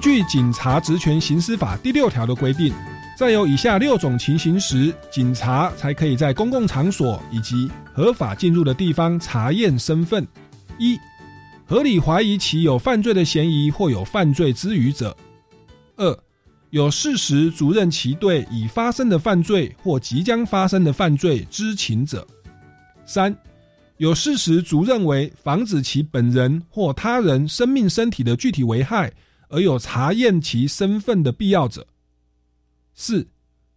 [0.00, 2.72] 据《警察职权行使法》第六条的规定，
[3.18, 10.26] 在有以下六种情形时，警察才可以在公共场所以及合法进入的地方查验身份：
[10.78, 10.98] 一、
[11.66, 15.14] 合理怀疑其有犯罪的嫌疑或有犯罪之余者；
[15.96, 16.18] 二、
[16.70, 22.20] 有事实足认其对已发生的犯罪或即将发生的犯罪知情者；
[23.04, 23.36] 三、
[23.98, 29.12] 有事实足认为防止其本人或他人生命身体的具体危害。
[29.50, 31.86] 而有查验其身份的必要者。
[32.94, 33.28] 四、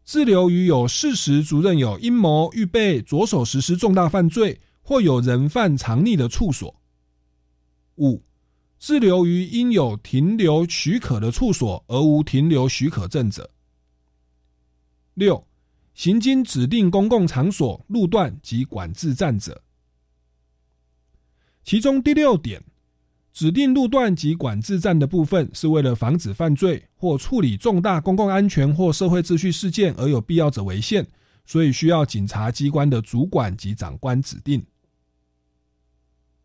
[0.05, 6.73] 滞留于有事实足认有阴谋预备着手实施重大犯罪或有人犯藏匿的处所。
[7.97, 8.23] 五、
[8.79, 13.49] 滞留于应有停留许可的处所而无停留许可证者。
[15.13, 15.45] 六、
[15.93, 19.61] 行经指定公共场所、路段及管制站者。
[21.63, 22.63] 其中第六点。
[23.33, 31.07] 指定路段及管制站的部分，是为了防止犯罪或处理重大公共安全或社会秩序事件而有必要者为限，
[31.43, 34.63] 所以需要警察机关的主管及长官指定。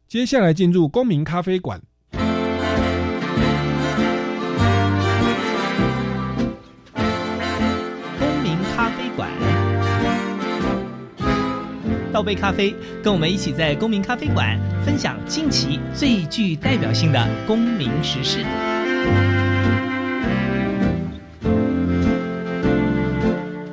[0.08, 1.82] 接下来进入公民咖啡馆。
[12.18, 18.44] 倒杯咖啡，跟我们一起在公民咖啡馆分享近期最具代表性的公民时事。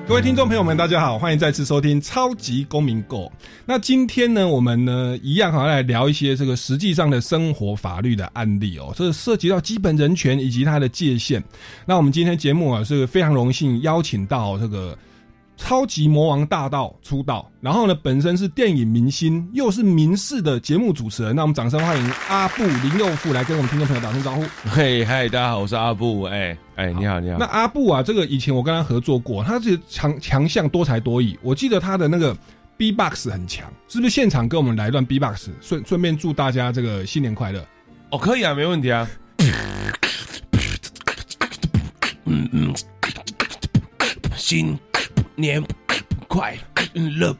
[0.07, 3.31] 各位听众朋友们，大家好，欢迎再次收听超级公民购。
[3.65, 11.43] 那今天呢，我们呢一样好来聊一些这个实际上的生活法律的案例哦，这涉及到基本人权以及它的界限。
[11.83, 14.95] 那我们今天节目啊是非常荣幸邀请到这个。
[15.57, 21.35] 超级魔王大道出道，然后呢，本身是电影明星，又是民视的节目主持人。
[21.35, 24.43] 那我们掌声欢迎阿布林佑富来跟我们听众朋友打声招呼。
[24.69, 26.23] 嘿，嗨，大家好，我是阿布。
[26.23, 27.37] 哎，哎，你好，你好。
[27.39, 31.37] 那阿布啊，这个以前我跟他合作过，他是强强项多才多艺。
[31.41, 32.35] 我记得他的那个
[32.77, 34.09] B box 很强，是不是？
[34.09, 37.65] 现场跟我们来一段 B box，顺顺便祝大家这个新年快乐。
[38.11, 39.07] 哦，可以啊，没问题啊。
[42.25, 42.73] 嗯嗯，
[44.35, 44.77] 新。
[45.37, 45.61] 年
[46.27, 46.57] 快
[46.93, 47.35] 乐！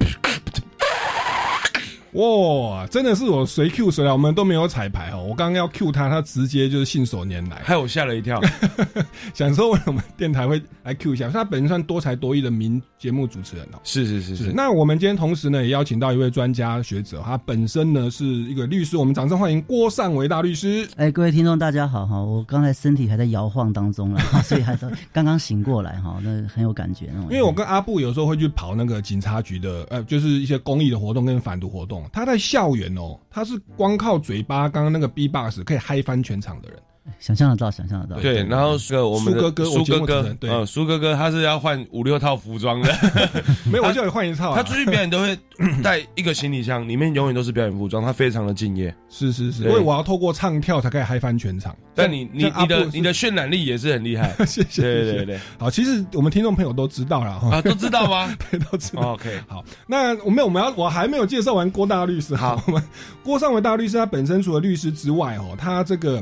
[2.16, 5.22] 哇，真的是我随 Q 谁来，我们都没有彩排哦。
[5.22, 8.40] 我刚刚要 Q 他，他直接就是信手拈来，害我吓了一跳。
[9.36, 11.30] 想说为什么电台会来 Q 一下？
[11.30, 13.80] 他本身算多才多艺的名节目主持人哦。
[13.84, 14.54] 是是是是。
[14.54, 18.96] 那我们今天同时呢，也邀请到一位专家学者，他本身呢是一个律师。
[18.96, 20.88] 我们掌声欢迎郭尚伟大律师。
[20.96, 27.08] 哎，各位听众大家好哈，我刚才身体还在摇晃当中了， 所以还是刚刚醒过来哈，那很有感觉。
[27.24, 32.05] 因为我跟阿布有时候会去跑那个警察局的，呃，就是一些公益的活动跟反毒活动。
[32.12, 36.80] 他在校园哦，他是光靠嘴巴，刚刚那个 B box 可以嗨翻全场的人。
[37.20, 38.20] 想象得到，想象得到。
[38.22, 42.92] 对，然后这个我们苏哥哥我苏哥哥对嗯，苏哥哥他是要换五六套服装的，
[43.72, 44.56] 没有，我叫你换一套啊。
[44.58, 45.38] 他出去表演都会
[45.84, 48.94] 带一个行李箱，里面永远都是表演服装，他非常的敬业。
[49.10, 51.76] 是是是，因为我要透过唱跳才可以嗨翻全场。
[51.94, 59.14] 但你你你的你的渲染力也是很厉害， 谢谢，对谢谢对对好，其实我们听众朋友都知道了哈，啊，都知道吗对都知道。
[59.14, 62.36] ？OK，好，那我们我们要我还没有介绍完郭大律师。
[62.36, 62.84] 好，我们
[63.24, 66.22] 郭尚伟大律师他本身除了律师之外，哦，他这个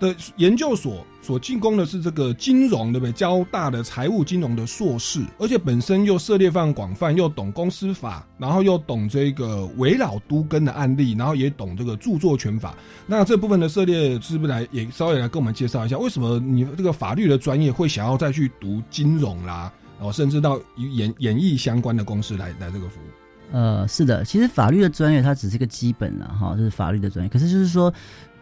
[0.00, 3.12] 的研究所所进攻的是这个金融，对不对？
[3.12, 12.74] 交大的财务金融的硕士，而且本身又涉猎范广泛，又懂公司法，然后又懂这个围绕都根的案例，然后也懂这个著作权法。
[13.06, 19.72] 那这部分的涉猎是不是来也稍微来跟我们介绍一下，为什么你这个法律的专业会想要再去读金融啦？
[20.00, 23.04] 哦，甚至到演演艺相关的公司来来这个服务。
[23.52, 27.28] 呃，是的，其实法律的专业它只是一个基本啦，哈，这是法律的专业。
[27.28, 27.92] 可是就是说，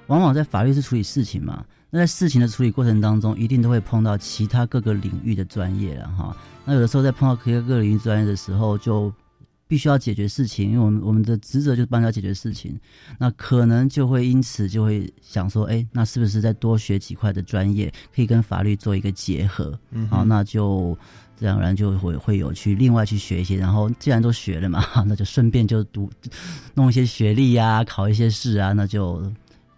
[0.08, 6.36] 往往在法律是处理事情嘛，那在事情的处理过程当中，一定都会碰到其他各个领域的专业了哈。
[6.64, 9.12] 那有的时候在碰到其他各个领域专业的时候，就
[9.66, 12.78] 必须要解决事情，因为我们我们的职责就是帮他解决事情，
[13.18, 19.78] 那可能就会因此就会想说，哎，那是不是再多学几块的专业，可以跟法律做一个结合？
[19.90, 20.96] 嗯好，那就
[21.36, 26.10] 自然而然就会会有去另外去学一些，然后既然都学了嘛，那就顺便就读
[26.72, 29.22] 弄一些学历啊，考一些试啊，那就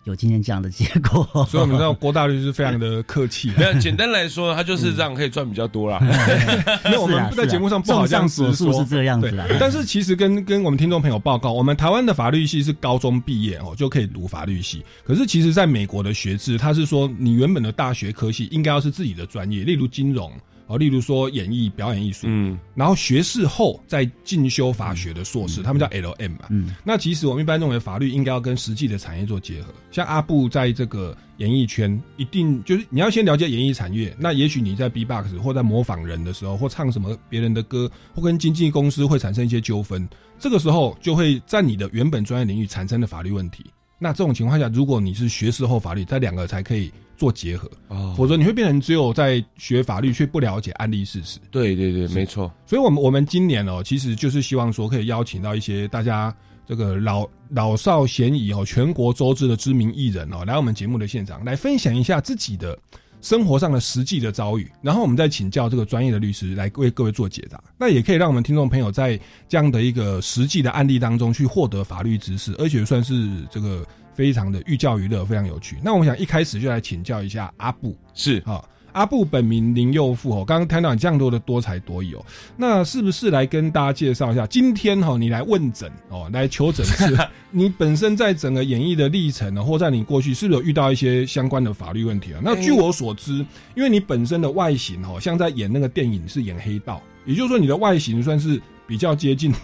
[0.05, 1.26] 有今天这样的结果。
[1.49, 5.99] 所以我们知道郭大律师非常的客气啊， 没有，简单来说，他就是这样可以赚比较多啦。
[6.87, 8.87] 因为我们在节目上不好这样子说是。
[8.87, 9.47] 这样子啦。
[9.61, 20.32] 但是其实跟跟我们听众朋友报告，我们台湾的法律系是高中毕业哦就可以读法律系，可是其实在美国的学制，他是说你原本的大学科系应该要是自己的专业，例如金融
[20.70, 26.46] 哦，例如说演艺表演艺术，嗯，然后学士后再进修法学的硕士，他们叫 L M 嘛。
[26.50, 29.75] 嗯，那其实我们一般认为法律应该要跟实际的产业做结合。
[29.90, 34.14] 像阿布在这个演艺圈，一定就是你要先了解演艺产业。
[34.17, 40.08] 那也许你在 B-box 或在模仿人的时候，或唱什么别人的歌，或跟经纪公司会产生一些纠纷，
[40.38, 43.66] 这个时候就会在你的原本专业领域产生的法律问题。
[43.99, 51.38] 那这种情况下，如果你是学士后法律，这两个才可以做结合，哦，否则你会变成只有在学法律却不了解案例事实。
[51.50, 52.50] 对对对，没错。
[52.64, 56.34] 所以，我们我们今年哦，其实就是希望说，可以邀请到一些大家
[56.67, 62.78] 这个老老少咸宜哦，全国周知的知名艺人哦，来我们节目的现场，来分享一下自己的
[63.20, 67.62] 生活上的实际的遭遇，然后我们再请教这个专业的律师来为各位做解答。
[67.78, 73.87] 那也可以让我们听众朋友在这样的一个实际的案例当中去获得法律知识，而且算是这个
[74.20, 75.78] 非常的寓教于乐，非常有趣。
[75.82, 82.22] 那我们想一开始就来请教一下阿布，是好，阿布本名林佑富哦，刚刚谈到你这样多的多才多艺哦，
[82.55, 84.46] 那是不是来跟大家介绍一下？
[84.46, 87.17] 今天哈、哦，你来问诊哦，来求诊是
[87.50, 92.40] 你本身在整个演艺的历程呢，或在你过去是不是有遇到一些相关的法律问题啊？
[92.44, 93.37] 那据我所知，
[93.75, 99.54] 因为你本身的外形哦，像在演那个电影是演黑道，也就是说你的外形算是比较接近。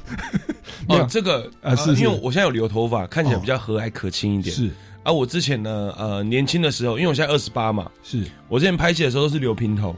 [0.86, 2.00] 哦， 这个啊是是。
[2.04, 4.54] 因为我现在有留头发，看起来比较和蔼可亲一点。
[4.54, 4.70] 是。
[5.02, 8.22] 啊，我之前呢，呃，年轻的时候，因为我现在二十八嘛，是。
[8.48, 9.96] 我之前拍戏的时候都是留平头，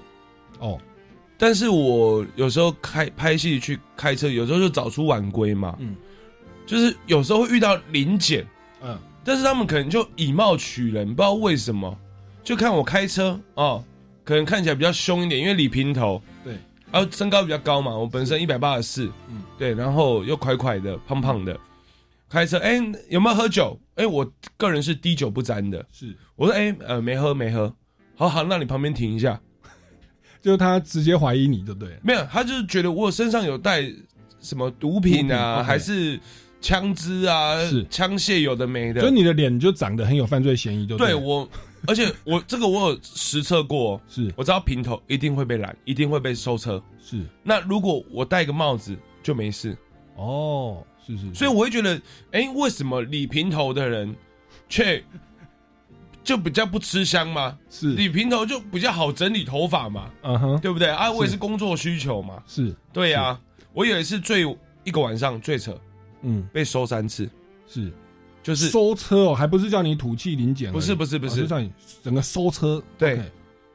[0.60, 0.78] 哦。
[1.36, 5.94] 但是我有时候开拍戏去开车，有时候就早出晚归嘛，嗯。
[6.64, 8.46] 就是有时候会遇到临检，
[8.82, 8.98] 嗯。
[9.22, 11.94] 但是他们可能就以貌取人，不知道为什么，
[12.42, 13.84] 就看我开车哦，
[14.24, 16.37] 可能看起来比较凶一点，因为理平头，对，
[16.90, 19.36] 然后身高比较高嘛，我本身一百八十四，嗯。
[19.36, 21.58] 嗯，对，然后又快快的、胖胖的，
[22.28, 22.76] 开车，哎、
[23.08, 23.78] 有没有喝酒？
[23.96, 27.74] 哎、我个人是滴酒不沾的，是，我说，哎、呃，没喝，没喝，
[28.14, 29.40] 好好，那你旁边停一下，
[30.40, 31.98] 就是他直接怀疑你，对不对？
[32.02, 33.82] 没有，他就是觉得我身上有带
[34.40, 36.18] 什么毒品啊还是
[36.60, 37.84] 枪支啊，是。
[37.90, 41.04] 枪械有的没的，所以你的脸就长得很有犯罪嫌疑，就了。
[41.04, 41.48] 对我，
[41.86, 44.32] 而且我这个我有实测过，是。
[44.36, 46.82] 我知道平头一定会被拦，一定会被收车。
[47.02, 47.22] 是。
[47.42, 49.76] 那如果我戴个帽子就没事，
[50.16, 51.34] 哦，是是，是。
[51.34, 52.00] 所以我会觉得，
[52.32, 54.14] 哎、为什么理平头的人
[54.68, 55.02] 却
[56.24, 57.56] 就比较不吃香吗？
[57.70, 57.94] 是。
[57.94, 60.88] 理平头就比较好整理头发嘛，嗯哼对不对？
[60.88, 61.10] 啊？
[61.10, 61.36] 我也是。
[61.36, 62.74] 工作需求嘛，是。
[62.92, 63.38] 对呀、
[63.72, 64.42] 我有一次最
[64.84, 65.78] 一个晚上最扯，
[66.22, 66.46] 嗯。
[66.52, 67.28] 被收三次，
[67.66, 67.92] 是
[68.48, 71.40] 就是收车哦，还不是叫你土气临检不是不是不是。
[71.40, 71.70] 哦就叫你
[72.02, 73.20] 整个收车，对。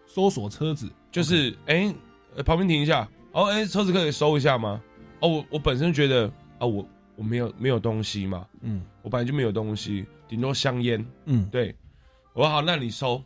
[0.08, 0.90] 搜索车子。
[1.12, 1.94] 就是哎、
[2.36, 4.82] 呃旁边停一下，哦哎、车子可以收一下吗？
[5.20, 6.26] 哦我我本身觉得
[6.58, 6.84] 啊我
[7.16, 8.82] 我没有没有东西嘛，嗯。
[9.04, 11.06] 我本来就没有东西，顶多香烟。
[11.26, 11.46] 嗯。
[11.52, 11.76] 对，
[12.34, 13.24] 我说好，那你收，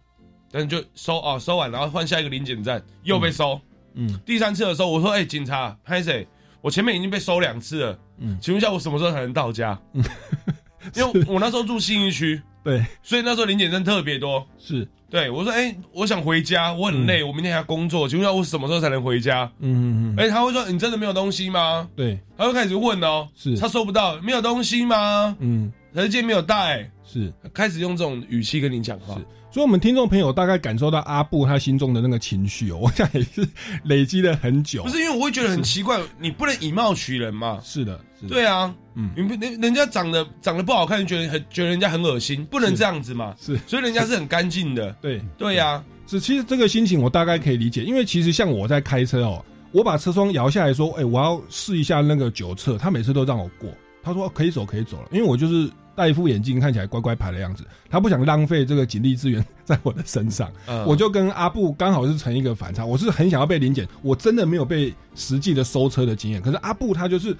[0.51, 3.57] 但是就收哦，收完然后换下一个临检站又被收。
[3.93, 4.19] 嗯。
[4.25, 6.27] 第三次的时候，我说哎、警察，拍谁？
[6.59, 9.79] 我前面已经被收两次了，嗯，请问一下我什么时候才能到家？
[10.95, 14.45] 因为我那时候住信义区，对，所以那时候零检证特别多。
[14.57, 19.51] 是，对我说，哎、我想回家，我很累，我明天还要工作，请问一下我什么时候才能回家？
[19.59, 21.87] 嗯嗯嗯，哎、他会说你真的没有东西吗？
[21.95, 25.35] 对，他会开始问哦，是他收不到，没有东西吗？
[25.39, 27.33] 嗯可是今天没有带，是。
[27.53, 29.21] 开始用这种语气跟你讲话是。
[29.49, 33.47] 所以，我们听众朋友大概感受到阿布他心中的那个情绪哦，我想也是
[33.85, 34.83] 累积了很久。
[34.83, 37.59] 不是因为我会觉得很奇怪，你不能以貌取人嘛？
[37.63, 39.11] 是的，对啊，嗯。
[39.15, 43.35] 你不人人家长得长得不好看，觉得很觉得人家很恶心，不能这样子嘛。
[43.39, 44.91] 是，所以人家是很干净的。
[45.01, 46.19] 对，对呀、是。
[46.19, 53.69] 其实这个心情我大概可以理解，因为其实像我在开车哦，我把车窗摇下来说，哎、我要试一下那个酒测，他每次都让我过，
[54.01, 60.51] 他说可以走，可以走了，因为我就是戴一副眼镜，看起来乖乖牌的样子，他不想浪费这个警力资源 在我的身上。
[60.67, 60.85] 嗯。
[60.85, 67.35] 我就跟阿布刚好是成一个反差，我是很想要被临检，我真的没有被实际的收车的经验，可是阿布他就是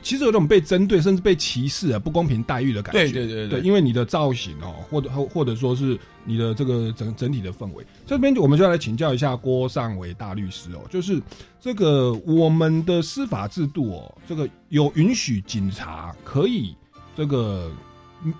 [0.00, 3.12] 其实有种被针对甚至被歧视啊、不公平待遇的感觉。
[3.12, 11.20] 对对对对，因为你的造型哦，或者或或者说是你的这个整整体的氛围，这边我们就要来请教一下郭尚伟大律师哦，就是
[11.60, 16.74] 这个我们的司法制度哦，这个有允许警察可以
[17.16, 17.70] 这个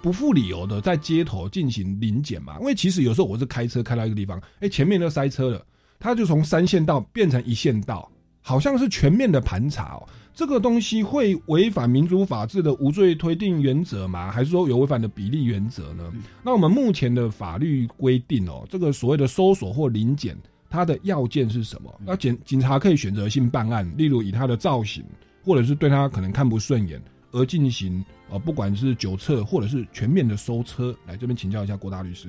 [0.01, 2.57] 不负理由的在街头进行临检嘛？
[2.61, 5.63] 因为其实有时候我是开车开到一个地方，哎，前面都塞车了，
[5.99, 10.09] 他就从三线道变成一线道，好像是全面的盘查哦。
[10.35, 14.31] 这个东西会违反民主法治的无罪推定原则吗？
[14.31, 16.11] 还是说有违反的比例原则呢？
[16.43, 20.37] 那我们目前的法律规定哦，这个所谓的搜索或临检，
[20.71, 22.01] 它的要件是什么？
[22.05, 25.05] 那警警察可以选择性办案，例如以他的造型，
[25.45, 30.97] 或者是对他可能看不顺眼而进行呃，不管是酒测或者是全面的搜车。
[31.07, 32.29] 来这边请教一下郭大律师。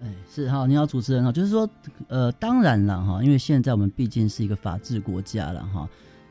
[0.00, 1.68] 哎，是哈，你好，主持人哈，就是说，
[2.08, 5.88] 呃，当然了哈，因为现在我们毕竟是一个法治国家了哈，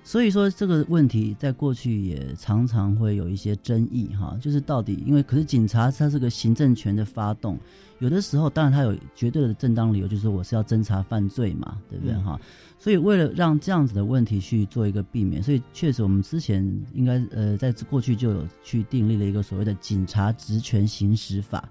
[0.10, 7.60] 所以说这个问题在过去也常常会有一些争议哈，就是到底因为可是警察他是个行政权的发动，
[8.00, 12.42] 有的时候当然他有绝对的正当理由，就是说我是要侦查犯罪嘛，对不对哈？
[12.80, 21.70] 所以为了让这样子的问题去做一个避免，所以确实我们之前应该呃在过去就有去订立了一个所谓的警察职权行使法。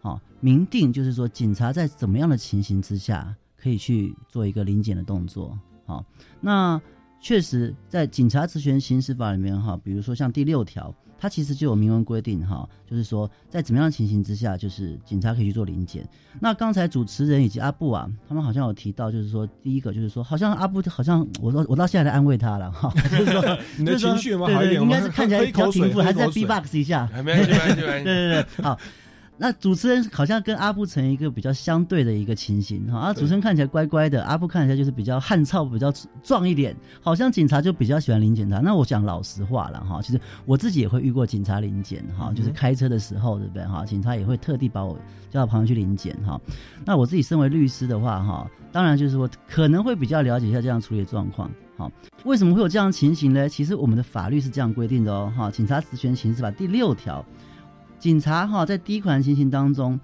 [0.00, 5.56] 好，明定就是说，警察在怎么样的情形之下可以去做一个临检的动作。
[5.86, 6.04] 好，
[6.40, 6.80] 那
[7.20, 16.08] 确实在警察职权行使法里面哈，比如说像第六条，它其实就有明文规定哈，就是说在怎么样的情形之下，就是警察可以去做临检。
[16.40, 24.82] 那刚才主持人以及阿布啊，他们好像有提到，就是说第一个就是说，好像阿布好像我到我到现在来安慰他了哈， 就是说你的情绪有没有对对好一点？
[24.82, 27.08] 应该是看起来比较平复，还是在喝一口水 B-box 一下。
[27.24, 28.04] 没关系，没关系，没 对。
[28.04, 28.78] 对对，好。
[29.40, 35.92] 那主持人好像跟阿布成一个比较相对的一个情形哈，啊，主持人看起来乖乖的，阿布看起来就是比较悍操、比较
[36.24, 38.58] 壮一点，好像警察就比较喜欢临检他。
[38.58, 43.84] 那我讲老实话了哈，其实我自己也会遇过警察临检哈，就是开车的时候，对不对哈？
[43.86, 44.98] 警察也会特地把我
[45.30, 46.40] 叫到旁边去临检哈。
[46.84, 51.48] 那我自己身为律师的话哈，当然就是说可能会比较了解一下这样处理的状况。
[51.76, 51.88] 好，
[52.24, 53.48] 为什么会有这样的情形呢？
[53.48, 57.24] 其实我们的法律是这样规定的哦，哈，《警察职权行使法》第六条。
[57.98, 59.98] 警察哈在第一款情形当中，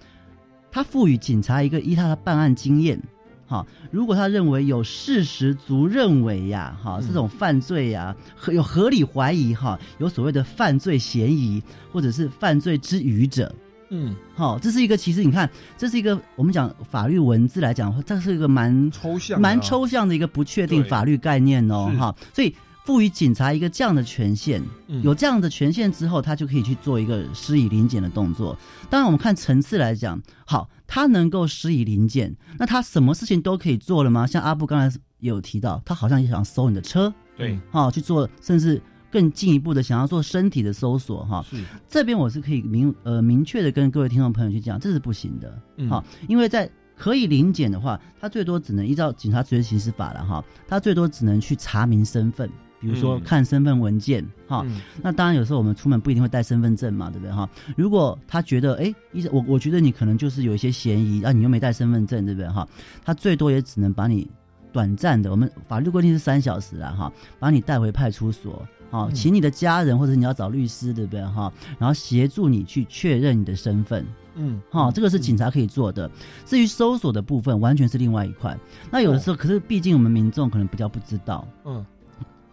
[0.70, 3.00] 他赋予警察一个依他的办案经验，
[3.46, 13.54] 哈，如果他认为有事实足认为呀，哈这种犯罪呀，合有合理怀疑哈，有所谓的犯罪嫌疑或者是犯罪之余者，
[13.90, 15.48] 嗯，好，这是一个其实你看，
[15.78, 22.52] 这是一个我们讲法律文字来讲，这是一个蛮抽象蛮抽象的一个不确定法律概念哦，哈，所以
[22.84, 25.02] 赋予警察一个这样的权限，嗯。
[25.02, 28.56] 有这样的权限之后，他就可以去做一个施以临检的动作。
[28.90, 34.26] 当然，我们看层次来讲，好，他能够施以临检，那他什么事情都可以做了吗？
[34.26, 41.64] 像阿布刚才也有提到，他好像也想搜你的车，对，哈，去做，甚至更进一步的想要做身体的搜索，哈，是。
[41.88, 45.88] 这边我是可以明呃明确的跟各位听众朋友去讲，这是不行的，嗯。
[45.88, 52.48] 好，因为在可以临检的话，他最多只能依照警察职业刑事法了哈，他最多只能去查明身份，
[52.84, 54.62] 比如说嗯看身份文件哈。
[54.66, 57.48] 嗯那当然有时候我们出门不一定会带身份证嘛，对不对哈？
[57.76, 62.68] 如果他觉得哎，依我我觉得你可能就是有一些嫌疑啊，你又没带身份证，对不对哈？
[63.02, 64.30] 他最多也只能把你
[64.72, 68.62] 短暂的，我们法律规定是三小时啊哈，把你带回派出所。
[68.90, 71.52] 好，嗯请你的家人或者你要找律师，对不对哈？
[71.78, 76.08] 然后协助你去确认你的身份，嗯，哈、这个是警察可以做的。
[76.44, 78.56] 至于搜索的部分，完全是另外一块。
[78.92, 81.84] 那有的时候，可是毕竟我们民众可能比较不知道，嗯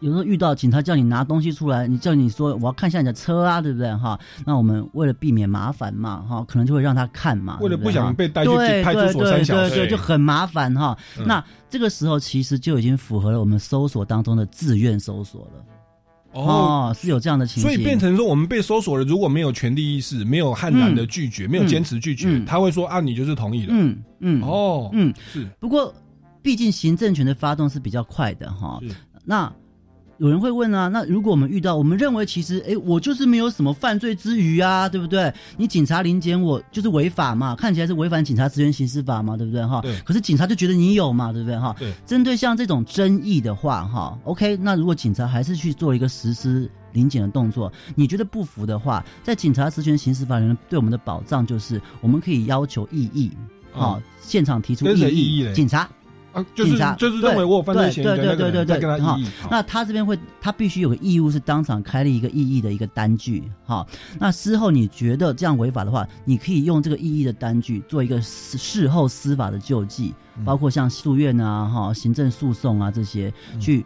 [0.02, 3.96] 有时候遇到警察叫你拿东西出来，你叫你说我要看一下你的车啊，对不对？
[3.96, 4.20] 哈？
[4.46, 8.52] 那我们为了避免麻烦嘛，哈，可能就会让他看嘛，为了不想被带去
[8.84, 10.98] 派出所对三小时，对对对，就很麻烦哈。
[11.20, 11.26] 嗯。
[11.28, 15.64] 那这个时候其实就已经符合了我们搜索当中的自愿搜索了。
[16.34, 22.44] 哦，哦，是有这样的情形，所以变成说我们被搜索了，如果没有权利意识，没有悍然的拒绝，没有坚持拒绝，嗯。
[22.44, 23.70] 他会说啊，你就是同意了。
[23.72, 24.42] 嗯嗯。
[24.42, 25.48] 哦，嗯，是。
[25.60, 25.94] 不过
[26.42, 28.80] 毕竟行政权的发动是比较快的哈，
[29.24, 29.54] 那。
[30.22, 35.34] 有人会问啊，那如果我们遇到，我们认为其实，哎，我就是没有什么犯罪之余啊，对不对？
[35.58, 39.82] 你警察临检我就是违法嘛，看起来是违反警察职权行使法嘛，对不对哈？
[39.82, 41.76] 对可是警察就觉得你有嘛，对不对哈？
[41.80, 41.92] 对。
[42.06, 53.32] 针对像这种争议的话，哈，OK，那如果警察还是去做一个实施临检的动作，你觉得不服的话，在警察职权行使法里面对我们的保障就是，我们可以要求异议，
[53.74, 55.90] 啊、嗯现场提出异议警察。
[56.34, 59.28] 啊，就是就是认为我有犯罪嫌疑跟他好异议。
[59.42, 63.86] 好那他这边会，他必须有个义务是当场开立一个异议的一个单据，哈。
[64.20, 73.86] 那事后你觉得这样违法的话，你可以用这个异议的单据做一个事事后司法的救济，嗯包括像诉愿啊、哈行政诉讼啊这些，嗯去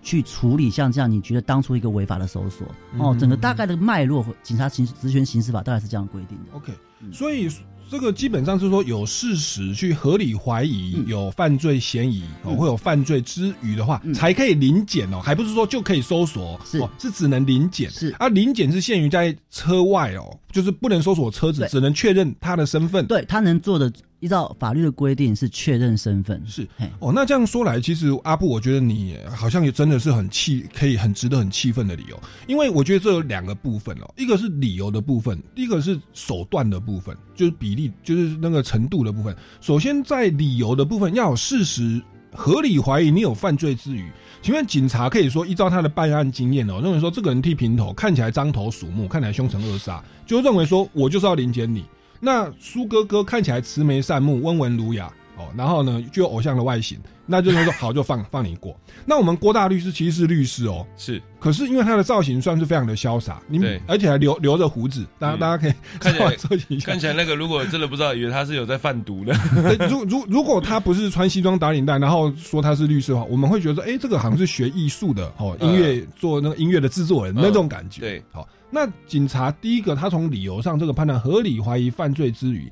[0.00, 2.66] 去处理像这样你觉得当初一个违法的搜索
[2.98, 6.56] 哦，嗯整个大概的脉络，警察刑职权刑事法大概是这样规定的。
[6.56, 6.76] OK，嗯
[7.12, 7.48] 所以
[7.90, 11.06] 这个基本上是说有事实去合理怀疑嗯。
[11.06, 14.12] 有犯罪嫌疑哦，嗯会有犯罪之余的话，嗯。
[14.12, 16.78] 才可以临检哦，还不是说就可以搜索，是。
[16.78, 17.90] 哦，是只能临检。
[17.90, 18.08] 是。
[18.18, 23.06] 啊，临检是限于在车外哦，就是不能搜索车子，只能确认他的身份。
[23.06, 23.90] 对他能做的，
[24.20, 26.42] 依照法律的规定是确认身份。
[26.46, 26.66] 是。
[26.76, 39.36] 嘿，哦，那这样说来，其实阿布，我觉得你好像也真的是很气，可以很值得很气愤的理由，因为我觉得这有两个部分哦，一个是理由的部分，第一个是手段的部部分，就是比例，就是那个程度的部分。
[39.60, 42.00] 首先在理由的部分要有事实
[42.32, 51.84] 合理怀疑你有犯罪之余，请问警察可以说依照他的办案经验哦，认为说这个人剃平头，看起来獐头鼠目，看起来凶神恶煞，就认为说我就是要临检你。
[52.20, 58.78] 那苏哥哥看起来慈眉善目、温文儒雅哦，然后呢就有偶像的外形，那就是说好就放放你过。
[59.06, 61.22] 那我们郭大律师其实是律师哦，是。
[61.40, 63.80] 可是因为他的造型算是非常的潇洒，你对。
[63.86, 65.38] 而且还留留着胡子，大家、嗯。
[65.38, 66.90] 大家可以看起来稍微搜集一下。
[66.90, 66.98] 看。
[66.98, 69.32] 起来那个如果真的不知道，以为他是有在贩毒的，
[69.76, 75.68] 对如如如果他不是穿西装打领带，然后说他是律师的话，我们会觉得说，哎、这个好像是学艺术的哦，嗯。
[75.68, 77.40] 音乐做那个音乐的制作人、嗯。
[77.40, 78.00] 那种感觉。
[78.00, 82.68] 对，好，那警察第一个，他从理由上这个判断合理怀疑犯罪之余，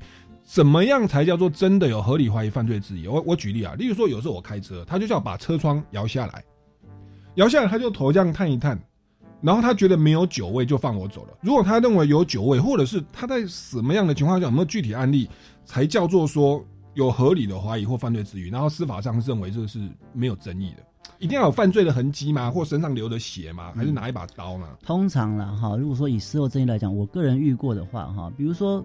[0.47, 3.05] 怎么样才叫做真的有合理怀疑犯罪之疑？
[3.05, 6.41] 我我举例啊，例如说有时候我开车，他就叫把车窗摇下来，
[7.35, 8.79] 摇下来他就头这样探一探。
[9.41, 11.37] 然后他觉得没有酒味就放我走了。
[11.41, 15.29] 如果他认为有酒味，或者是他在什么样的情况下有没有具体案例，
[15.65, 20.83] 才叫做说有合理的怀疑或犯罪之余，然后司法上认为这个是没有争议的，
[21.19, 22.49] 一定要有犯罪的痕迹吗？
[22.49, 23.73] 或身上流的血吗？
[23.75, 24.65] 还是拿一把刀呢？
[24.83, 28.83] 通常啦，哈，如果说以事后争议来讲，我个人遇过的话，哈，比如说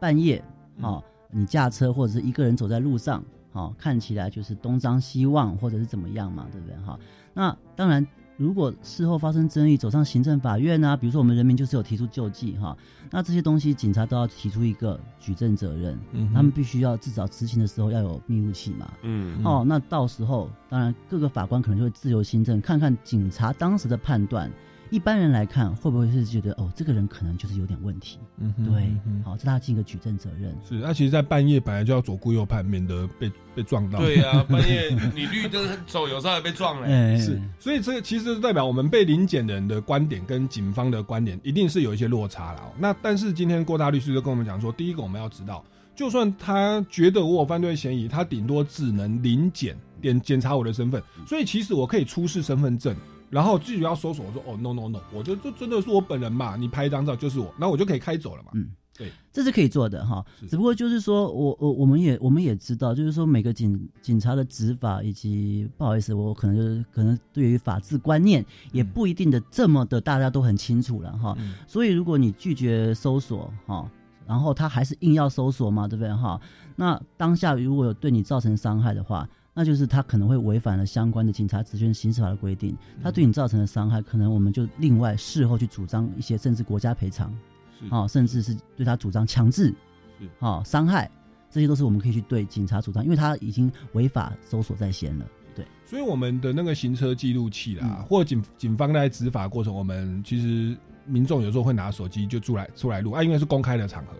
[0.00, 0.42] 半夜，
[0.82, 6.76] 哈，你驾车或者是一个人走在路上，哈，看起来就是东张西望或者是怎么样嘛，对不对？
[6.84, 6.98] 哈，
[7.32, 12.76] 那当然，如果事后发生争议，走上行政法院啊，比如说我们人民就是有提出救济，哈，
[13.10, 24.50] 那这些东西警察都要提出一个举证责任，嗯他们必须要至少执行的时候要有密录器嘛，嗯嗯哦，那到时候当然各个法官可能就会自由新政，看看警察当时的判断。
[24.92, 28.18] 一般人来看，会不会是觉得哦，这个人可能就是有点问题？
[28.38, 30.54] 嗯哼对好，这他尽一个举证责任。
[30.68, 33.98] 是，那其实，在半夜本来就要左顾右盼，免得被被撞到。
[34.00, 36.92] 对啊、 半夜你绿灯走，有时候还被撞嘞。
[36.92, 42.70] 哎，是，所以这个其实代表我们被临检人的观点跟警方的观点一定是有一些落差了、哦。
[42.78, 45.64] 那但是今天郭大律师就跟我们讲说，第一个我们要知道，
[45.96, 52.94] 就算他觉得我有犯罪嫌疑，他顶多只能临检点检查我的身份，所以其实我可以出示身份证。
[53.32, 58.50] 然后至于要搜索，我说哦 no no no，我就就真的是我本人嘛，你拍一张照就是我，那我就可以开走了嘛。
[58.52, 60.22] 嗯，对，这是可以做的哈。
[60.50, 71.34] 只不过就是说我我我们也我们也知道，就是说每个警警察的执法以及不好意思，我可能就是可能对于法治观念也不一定的这么的大家都很清楚了哈。
[71.38, 73.90] 嗯所以如果你拒绝搜索哈，
[74.26, 76.38] 然后他还是硬要搜索嘛，对不对哈？
[76.76, 87.30] 那当下如果有对你造成伤害的话，那就是他可能会违反了相关的警察职权刑事法的规定，他对你造成的伤害，可能我们就另外事后去主张一些甚至国家赔偿，
[87.78, 87.94] 是。
[87.94, 89.74] 啊、甚至是对他主张强制
[90.18, 91.10] 是，啊、伤害，
[91.50, 95.26] 这些都是我们可以去对警察主张，因为他已经违法搜索在先了。
[95.54, 98.04] 对，所以我们的那个行车记录器啦，嗯。
[98.06, 104.12] 或警警方在执法过程，我们其实民众有时候会拿手机就出来出来录啊，因为是公开的场合，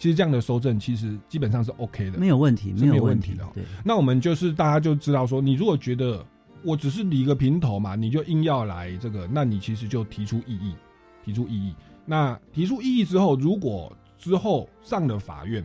[0.00, 6.24] 其实这样的收证其实基本上是 OK 的，没有问题，是没有有问问题的哦对，那我们就是大家就知道说，你如果觉得
[6.64, 10.74] 我只是理个平头嘛，你就硬要来这个，那你其实就提出异议，
[11.22, 11.74] 提出异议。
[12.06, 15.62] 那提出异议之后，如果之后上了法院，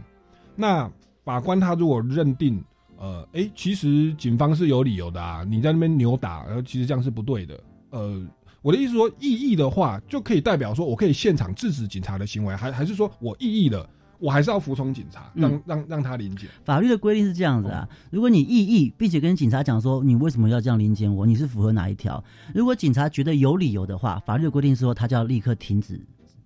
[0.54, 0.91] 那
[1.24, 2.62] 法官他如果认定，
[2.98, 7.58] 呃，诶，其实警方是有理由的啊，你在那边扭打，然后其实这样是不对的，
[7.91, 8.28] 呃。
[8.62, 13.88] 我的意思说，异议的话，就可以代表说我可以现场制止警察的行为，还还是说我异议了，
[14.26, 16.50] 我还是要服从警察，让、嗯让让他临检。
[16.64, 22.24] 法律的规定是这样子啊，如果你异议，并且跟警察讲说你为什么要这样临检我，你是符合哪一条？
[22.52, 26.04] 如果警察觉得有理由的话，法律的规定是说他就要立刻停止，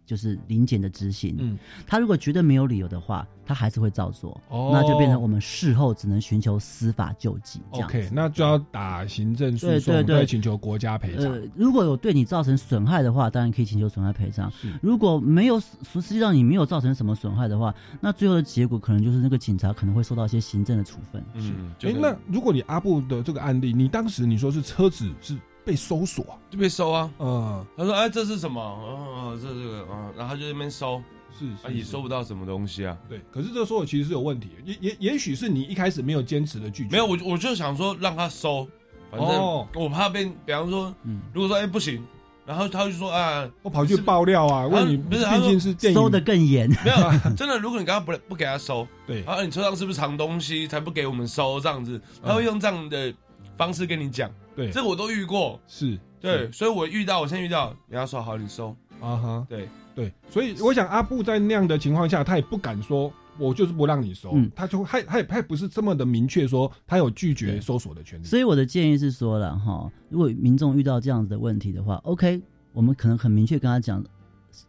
[0.10, 1.36] 就是临检的执行。
[1.38, 7.98] 嗯，他如果觉得没有理由的话，他还是会照做，哦那就变成我们事后只能寻求司法救济这样子。
[7.98, 11.26] OK，那就要打行政诉讼，对对对再请求国家赔偿。
[11.26, 14.50] 呃，如果有对你造成损害的话，当然可以请求损害赔偿。
[14.50, 21.24] 是如果没有，实际上你没有造成什么损害的话，那最后的结果可能就是那个警察可能会受到一些行政的处分。
[21.36, 25.38] 嗯，哎、就那如果你阿布的这个案例，你当时你说是车子是
[25.70, 26.24] 被搜索。
[26.24, 27.12] 啊，就被搜啊。
[27.20, 28.60] 嗯，他说：“哎，这是什么？
[28.60, 31.00] 哦，这这个嗯，然后他就在那边搜，
[31.38, 32.98] 是啊，也搜不到什么东西啊。
[33.08, 38.68] 对，可是这搜索其实是有问题的，也也也许是你一开始没有坚持的拒绝，没有，我我就想说让他搜，
[39.12, 39.68] 反正哦。
[39.76, 42.04] 我怕被，比方说，嗯，如果说哎不行，
[42.48, 46.00] 然后他就说啊，我跑去爆料啊，问你，不是他说竟是电影。
[46.00, 46.68] 收的更严。
[46.84, 46.98] 没有，
[47.38, 51.60] 真的，如果你刚刚不不给他收，对，啊，你车上是不是藏东西才不给我们收？
[51.60, 53.14] 这样子，他会用这样的
[53.56, 63.12] 方式跟你讲，对，这个我都遇过，是，对，所以我遇到，我先遇到，你要说好，你收，啊哈，对，对，所以我想阿布在那样的情况下，他也不敢说。
[63.38, 64.52] 我就是不让你收，嗯。
[64.54, 68.26] 他就他他也他也不是这么的明确说他有拒绝搜索的权利。
[68.26, 72.42] 所以我的建议是说了哈，如果民众遇到这样子的问题的话，OK，
[72.74, 74.04] 我们可能很明确跟他讲，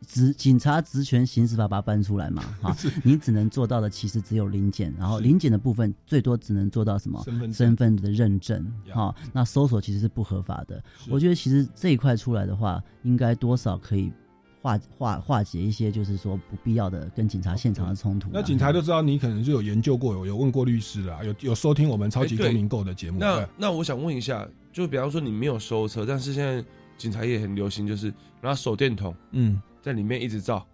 [0.06, 7.22] 职警察职权行使法把它搬出来嘛， 哈，你只能做到的其实只有临检，然后临检的部分最多只能做到什么？
[7.24, 7.52] 身份证。
[7.52, 10.82] 身份的认证，呀哈，那搜索其实是不合法的。
[11.08, 14.12] 我觉得其实这一块出来的话，应该多少可以
[14.62, 18.32] 化化化解一些，就是说不必要的跟警察现场的冲突啊。
[18.34, 23.18] 那警察就知道你可能就有研究过，有有问过律师啦，有有收听我们超级公民购的节目。
[23.18, 26.62] 那那我想问一下，就比方说你没有收车，但是现在
[26.98, 30.66] 警察也很流行，就是拿手电筒嗯在里面一直照，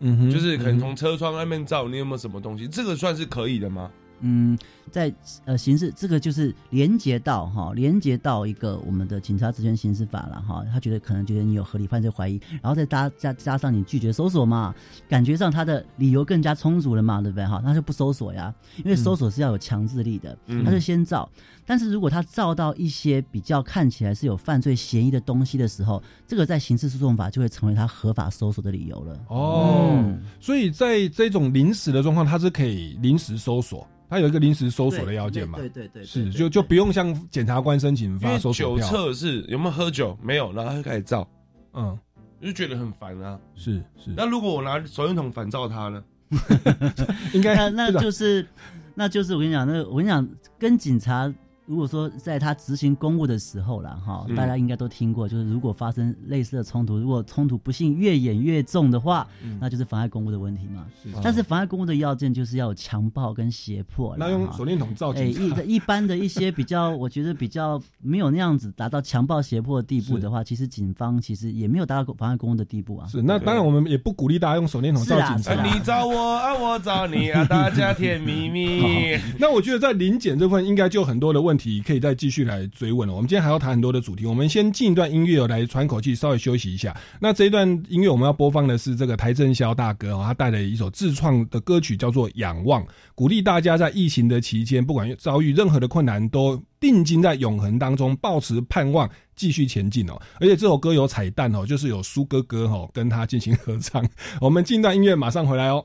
[0.00, 2.66] 嗯哼，就是可能嗯从车窗外面照，你有没有什么东西？
[2.68, 3.90] 这个算是可以的吗？
[4.20, 5.12] 嗯，在
[5.44, 14.74] 呃刑事这个就是连接到哈，连接到一个我们的警察职权刑事法了哈，他觉得可能觉得你有合理犯罪怀疑，然后再加加加上你拒绝搜索嘛，
[15.08, 17.62] 感觉上他的理由更加充足了嘛，对不对哈？
[17.64, 21.28] 他就不搜索呀，因为搜索是要有强制力的，嗯他就先照。
[21.64, 29.20] 但是如果他照到一些比较看起来是有犯罪嫌疑的东西的时候，这个在刑事诉讼法就会成为他合法搜索的理由了。
[29.28, 35.58] 哦，嗯所以在这种临时的状况，他是可以临时搜索，他有一个临时搜索的要件嘛？
[35.58, 38.86] 对对对，对是，就就不用向检察官申请发搜索酒。
[38.86, 40.16] 测是有没有喝酒？
[40.22, 41.28] 没有，然后他就开始照，
[41.72, 41.98] 嗯，
[42.40, 43.36] 就觉得很烦啊。
[43.56, 46.04] 是是，那如果我拿手电筒反照他呢？
[47.34, 48.46] 应该那那就是，
[48.94, 50.28] 那就是我跟你讲，那我跟你讲，
[50.60, 51.32] 跟警察
[51.68, 54.34] 如果说在他执行公务的时候了，哈、嗯。
[54.34, 59.58] 大家应该都听过，就是如果发生类似的冲突，如果冲突不幸越演越重的话，嗯。
[59.60, 60.86] 那就是妨碍公务的问题嘛。
[61.02, 61.10] 是。
[61.22, 73.06] 但是妨碍公务的要件就是要有强暴跟胁迫，那用手电筒照哎，警察，一一般的一些比较， 我觉得比较没有那样子达到强暴胁迫的地步的话，其实警方其实也没有达到妨碍公务的地步啊。
[73.06, 75.62] 是那当然我们也不鼓励大家用手电筒照警察。
[75.62, 79.18] 你找我啊，我找你啊，大家甜蜜蜜。
[79.38, 83.14] 那我觉得在临检这部分应该就有很多的问题可以再继续来追问了。
[83.14, 86.96] 我们今天还要谈很多的主题，我们先进一段音乐来喘口气，稍微休息一下。
[87.20, 92.82] 那这一段音乐我们要播放的是这个台正宵大哥哦，他带了一首自创的歌曲叫做《仰望》，
[93.14, 100.18] 鼓励大家在疫情的期间，不管遭遇任何的困难，都定睛在永恒当中，抱持盼望，继续前进哦。
[100.40, 104.08] 而且这首歌有彩蛋哦，就是有苏哥哥哦跟他进行合唱。
[104.40, 105.84] 我们进段音乐，马上回来哦。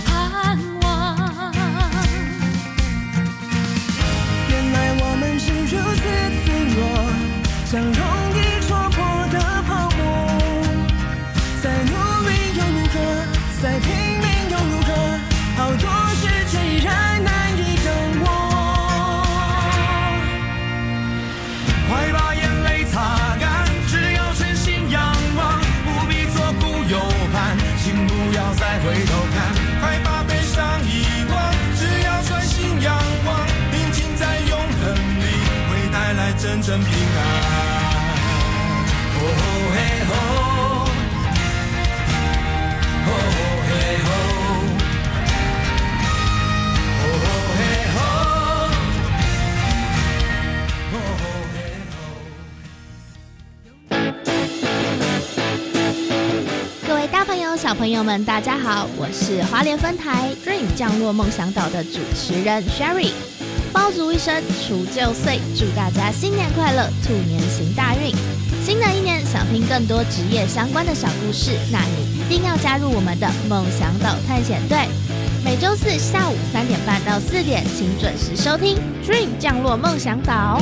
[57.71, 63.11] 小朋友们，大家好，我是花莲分台 Dream 降落梦想岛的主持人 Sherry。
[63.71, 68.13] 爆竹一声除旧岁，祝大家新年快乐，兔年行大运。
[68.61, 74.77] 新的一年，想听更多职业相关的小故事，那你一定要加入我们的梦想岛探险队。
[75.41, 80.61] 每周四下午三点半到四点，请准时收听 Dream 降落梦想岛。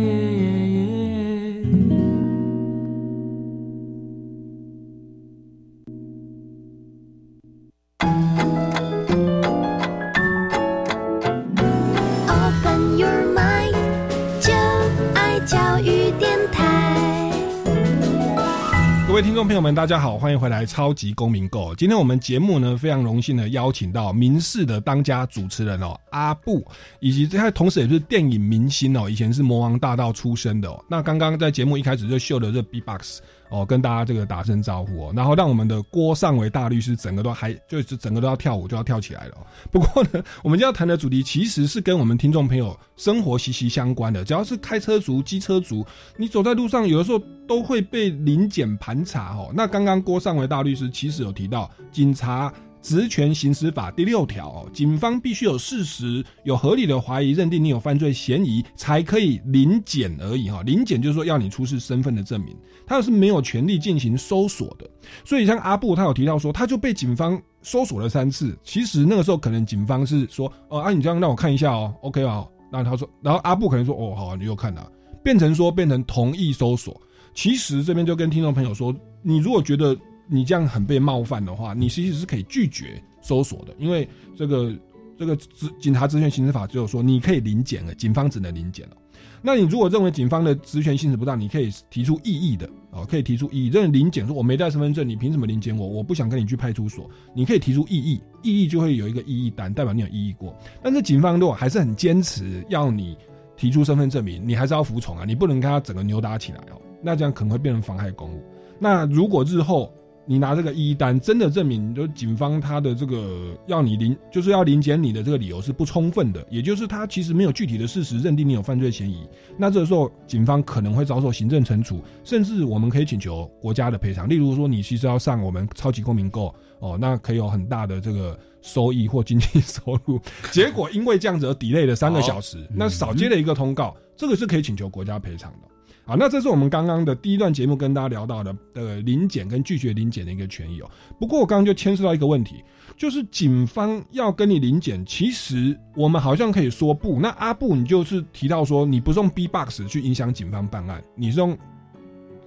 [19.21, 21.73] 听众朋友们，大家好，欢迎回来《超级公民购》。
[21.75, 26.65] 今天我们节目呢，非常荣幸的邀请到民事的当家主持人哦，阿布，
[26.99, 30.83] 以及他同时也是电影明星哦，以前是《魔王大道》出身的哦。
[30.87, 33.19] 那刚刚在节目一开始就秀的这 B-box
[33.51, 39.37] 哦，跟大家这个打声招呼哦，然后让我们的郭尚伟大律师整个都还就是整个都要跳舞，就要跳起来了、
[39.69, 45.85] 不过呢，我们今天要谈的主题其实是跟我们听众朋友生活息息相关的，只要是开车族、机车族，
[46.15, 49.51] 你走在路上，有的时候都会被临检盘查哦。
[49.53, 60.63] 那刚刚郭尚伟大律师其实有提到，警察职权行使法第六条哦，警方必须有事实、有合理的怀疑，认定你有犯罪嫌疑，才可以临检而已哈。
[60.63, 64.89] 临检就是说要你出示身份的证明，他是没有权利进行搜索的。
[65.23, 68.57] 所以像阿布他有提到说，他就被警方搜索了三次。
[68.63, 72.45] 其实那个时候可能警方是说，哦啊，你这样让我看一下哦，OK 啊。
[72.71, 74.89] 那他说，然后阿布可能说，哦好、啊，你又看了、
[75.23, 76.99] 变成说变成同意搜索。
[77.33, 79.95] 其实这边就跟听众朋友说，你如果觉得
[80.33, 84.73] 你这样很被冒犯的话，你其实是可以拒绝搜索的，因为这个
[85.17, 88.95] 这个职警察职权行使法只有说你可以临检了，警方只能临检了。
[89.41, 93.69] 那你如果认为警方的职权行使不当，你可以提出异议的哦，可以提出异议。
[93.69, 95.85] 认为临检说我没带身份证，你凭什么临检我？
[95.85, 100.55] 我不想跟你去派出所，你可以提出异议，异议就会有一个异议单，代表你有异议过。
[100.81, 103.17] 但是警方如果还是很坚持要你
[103.57, 108.43] 提出身份证明，你还是要服从啊，你不能跟他整个扭打起来哦，那这样可能会变成妨害公务。
[108.79, 109.91] 那如果日后
[110.25, 124.29] 你拿这个一单真的证明，就警方他的这个要你临，就是要临检你的这个理由是不充分的，也就是他其实没有具体的事实认定你有犯罪嫌疑，那这个时候警方可能会遭受行政惩处，甚至我们可以请求国家的赔偿。
[124.29, 130.19] 例如说，你其实要上我们超级公民购哦，那可以有很大的这个收益或经济收入，
[130.51, 135.70] 结果因为这样子而 delay 了三个小时，那少接了一个通告，这个是可以请求国家赔偿的。
[136.11, 140.91] 好，那这是我们刚刚的第一段节目跟大家聊到的呃临检跟拒绝临检的一个权益哦。
[141.17, 142.61] 不过我刚刚就牵涉到一个问题，
[142.97, 147.17] 就是警方要跟你临检，其实我们好像可以说不。
[147.21, 151.57] 那阿布你就是提到说你不是用 B box 去影响警方办案，你是用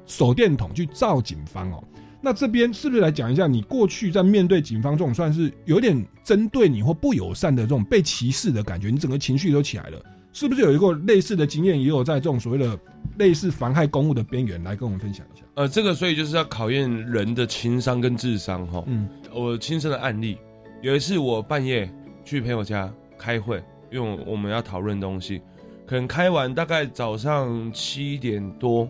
[0.05, 1.83] 手电筒去照警方哦。
[2.20, 9.98] 那这边是不是来讲一下，你过去在面对警方这种算是有点针对你或不友善的这种被歧视的感觉，你整个情绪都起来了？
[10.35, 12.79] 是不是有一个类似的经验，也有在这种所谓的
[13.18, 15.44] 类似妨害公务的边缘来跟我们分享一下？
[15.55, 18.83] 呃，这个所以就是要考验人的情商跟智商哈。
[18.88, 20.37] 嗯，我亲身的案例，
[20.83, 21.88] 有一次我半夜
[22.25, 25.40] 去朋友家开会，因为我们要讨论东西，
[25.87, 28.88] 可能开完大概早上七点多，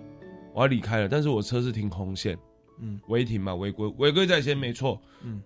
[0.54, 2.38] 我要离开了，但是我车是停红线，
[2.80, 5.42] 嗯，违停嘛，违规违规在先，没错，嗯，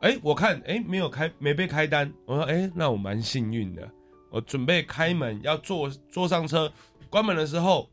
[0.00, 3.90] 哎、我看哎、没有开没被开单，我说哎、那我蛮幸运的，
[4.30, 6.70] 我准备开门要坐坐上车，
[7.08, 7.88] 关门的时候，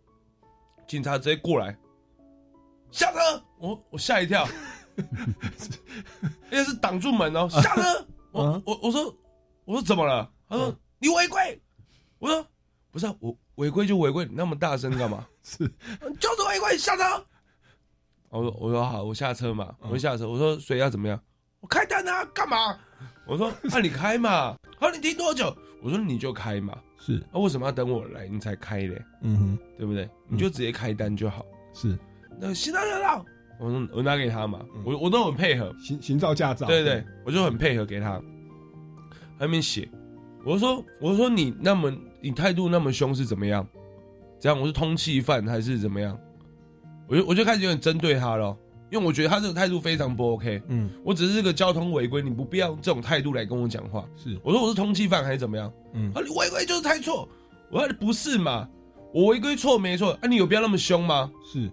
[0.87, 1.77] 警察直接过来，
[2.91, 4.47] 下车，我我吓一跳，
[6.51, 9.15] 因为是挡住门哦，下车，我我我说
[9.65, 10.29] 我说怎么了？
[10.47, 11.61] 他说你违规，
[12.19, 12.45] 我说
[12.91, 15.25] 不是啊，我违规就违规，你那么大声干嘛？
[15.43, 15.57] 是
[16.19, 17.25] 就是违规，下车。
[18.29, 20.27] 我说我说好，我下车嘛，我就下车。
[20.27, 21.17] 我说水要怎么样？
[21.61, 22.77] 我开单啊，干嘛？
[23.25, 24.57] 我说那你开嘛。
[24.77, 25.55] 他说你停多久？
[25.85, 26.75] 我说你就开嘛。
[26.97, 28.99] 是那为什么要等我来你才开嘞？
[29.21, 30.09] 嗯哼，对不对？
[30.27, 31.45] 你就直接开单就好。
[31.73, 31.95] 是
[32.41, 33.25] 那个行照驾照，
[33.59, 35.71] 我说我拿给他嘛，我我都很配合。
[35.77, 38.19] 行行照驾照，对对，我就很配合给他，
[39.37, 39.87] 那边写。
[40.43, 43.67] 我说我说你那么你态度那么凶是怎么样？
[44.39, 46.17] 这样我是通缉犯还是怎么样？
[47.07, 48.57] 我就我就开始有点针对他了，
[48.95, 50.61] 因为我觉得他这个态度非常不 OK。
[50.69, 54.05] 嗯，我只是个交通违规，你不必要用这种态度来跟我讲话。
[54.15, 55.69] 是，我说我是通缉犯还是怎么样？
[55.93, 57.27] 嗯，啊，你违规就是太错。
[57.69, 58.69] 我说不是嘛，
[59.13, 61.29] 我违规错没错，啊，你有必要那么凶吗？
[61.51, 61.69] 是，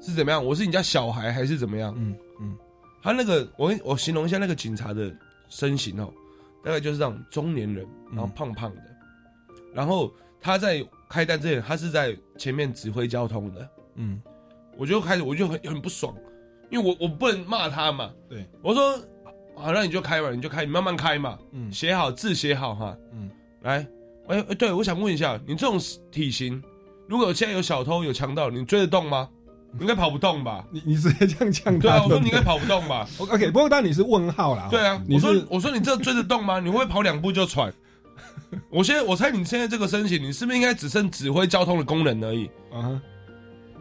[0.00, 0.42] 是怎么样？
[0.42, 1.94] 我是你家小孩还是怎么样？
[1.98, 2.56] 嗯嗯，
[3.02, 5.14] 他那个我我形容一下那个警察的
[5.50, 6.10] 身形哦，
[6.64, 8.82] 大概就是这种中年人，然后胖胖的，
[9.74, 13.68] 然后他在开单之前，他是在前面指挥交通的。
[13.96, 14.20] 嗯，
[14.76, 16.14] 我就开始我就很很不爽，
[16.70, 18.10] 因为我我不能骂他嘛。
[18.28, 18.98] 对，我说
[19.54, 21.38] 好，那你就开吧，你就开，你慢慢开嘛。
[21.52, 22.96] 嗯，写好字写好哈。
[23.12, 23.30] 嗯，
[23.62, 23.86] 来，
[24.28, 25.78] 哎、哎对，我想问一下，你这种
[26.10, 26.62] 体型，
[27.08, 29.28] 如果现在有小偷有强盗，你追得动吗？
[29.72, 30.64] 你应该跑不动吧？
[30.70, 31.80] 你你直接这样呛他？
[31.80, 33.06] 对啊，我说你应该跑不动吧？
[33.18, 34.68] OK，不过当然你是问号啦。
[34.70, 36.60] 对啊，我说我说你这追得动吗？
[36.60, 37.72] 你会不会跑两步就喘？
[38.70, 42.46] 我现在我猜你现在这个身形，你是不是应该只剩指挥交通的功能而已？
[42.72, 43.02] 啊哈，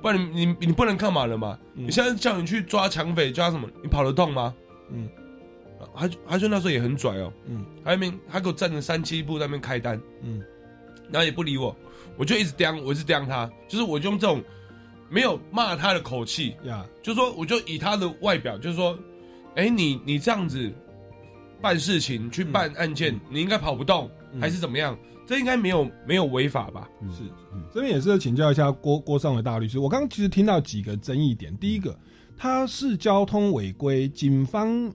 [0.05, 1.57] 不然你你你不能干嘛了嘛？
[1.73, 1.87] 嗯。
[1.87, 3.67] 你现在叫你去抓抢匪抓什么？
[3.81, 4.53] 你跑得动吗？
[4.91, 5.09] 嗯，
[5.95, 10.43] 他就他就那时候也很拽哦，嗯，他那边他给我站着三七步在那边开单，嗯，
[11.09, 11.75] 然后也不理我，
[12.17, 14.43] 我就一直刁，我一直刁他，就是我就用这种
[15.09, 18.95] 没有骂他的口气，呀，就说我就以他的外表，就是说，
[19.55, 20.71] 哎，你你这样子
[21.59, 24.39] 办事情去办案件，你应该跑不动，嗯。
[24.39, 24.95] 还是怎么样？
[25.25, 26.87] 这应该没有没有违法吧？
[27.11, 27.23] 是，
[27.73, 29.79] 这边也是请教一下郭郭尚伟大律师。
[29.79, 31.97] 我刚刚其实听到几个争议点，第一个，
[32.37, 34.91] 他是交通违规，警方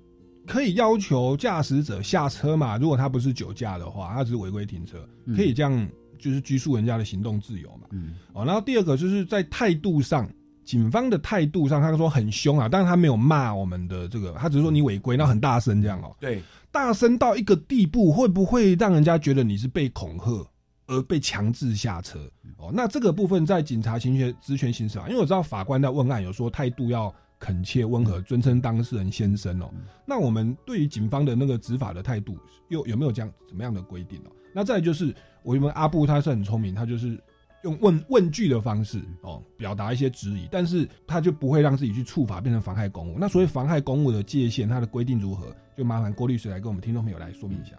[0.47, 2.77] 可以要求驾驶者下车嘛？
[2.79, 5.89] 如果他不是酒驾的话，他只是违规停车，嗯可以这样
[6.19, 7.89] 就是拘束人家的行动自由嘛？
[7.91, 10.31] 嗯，哦，然后第二个就是在态度上，
[10.71, 16.15] 警方的态度上，他说很凶啊，但是他没有骂我们的这个，他只是说你违规，那很大声这样哦。
[16.21, 20.47] 对，大声到一个地步，会不会让人家觉得你是被恐吓
[20.87, 22.21] 而被强制下车？
[22.57, 29.69] 哦，那这个部分在警察行权职权行使啊，因为我知道法官在问案有说态度要恳切温和，尊称当事人先生哦。
[30.07, 34.31] 那我们对于警方的那个执法的态度，又有没有这样怎么样的规定哦？
[34.55, 37.21] 那再就是，我们阿布他是很聪明，他就是
[37.63, 43.17] 用问问句的方式哦，表达一些质疑，但是他就不会让自己去触法变成妨害公务。
[43.19, 45.55] 那所以妨害公务的界限，它的规定如何？
[45.77, 47.73] 就麻烦郭律师来跟我们听众朋友来说明一下。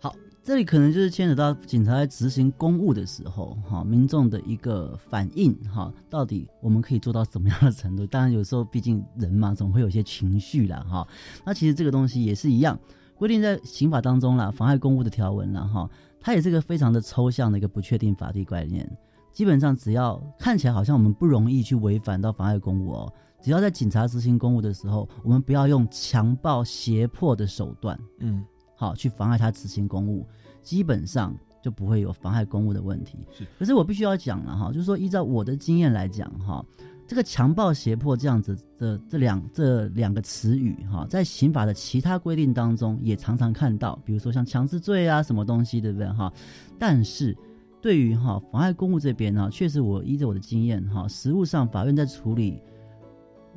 [0.00, 0.14] 好，
[0.44, 8.06] 这里可能就是牵扯到警察在执行公务的时候，哈，民众的一个反应，哈，到底我们可以做到什么样的程度？
[8.06, 11.06] 当然，有时候毕竟人嘛，总会有些情绪啦，哈。
[11.44, 12.78] 那其实这个东西也是一样，
[13.16, 15.90] 规定在刑法当中啦，妨害公务的条文啦，哈，
[16.28, 18.86] 它也是个非常的抽象的一个不确定法律概念。
[19.32, 28.44] 基本上只要看起来好像我们不容易去违反到妨碍公务哦，只要在警察执行公务的时候，我们不要用强暴、胁迫的手段，嗯，
[28.76, 30.26] 好去妨碍他执行公务，
[30.60, 33.26] 基本上就不会有妨碍公务的问题。
[33.32, 36.62] 是，可是我必须要讲了哈，就是说依照我的经验来讲哈，
[37.08, 46.30] 这个强暴、胁迫这样子的这两这两个词语哈，在刑法的其他规定当中也常常看到，比如说像强制罪啊什么东西，对不对哈？
[46.78, 47.34] 但是
[47.80, 52.60] 对于哈妨碍公务这边呢，确实我依着我的经验哈，实务上法院在处理。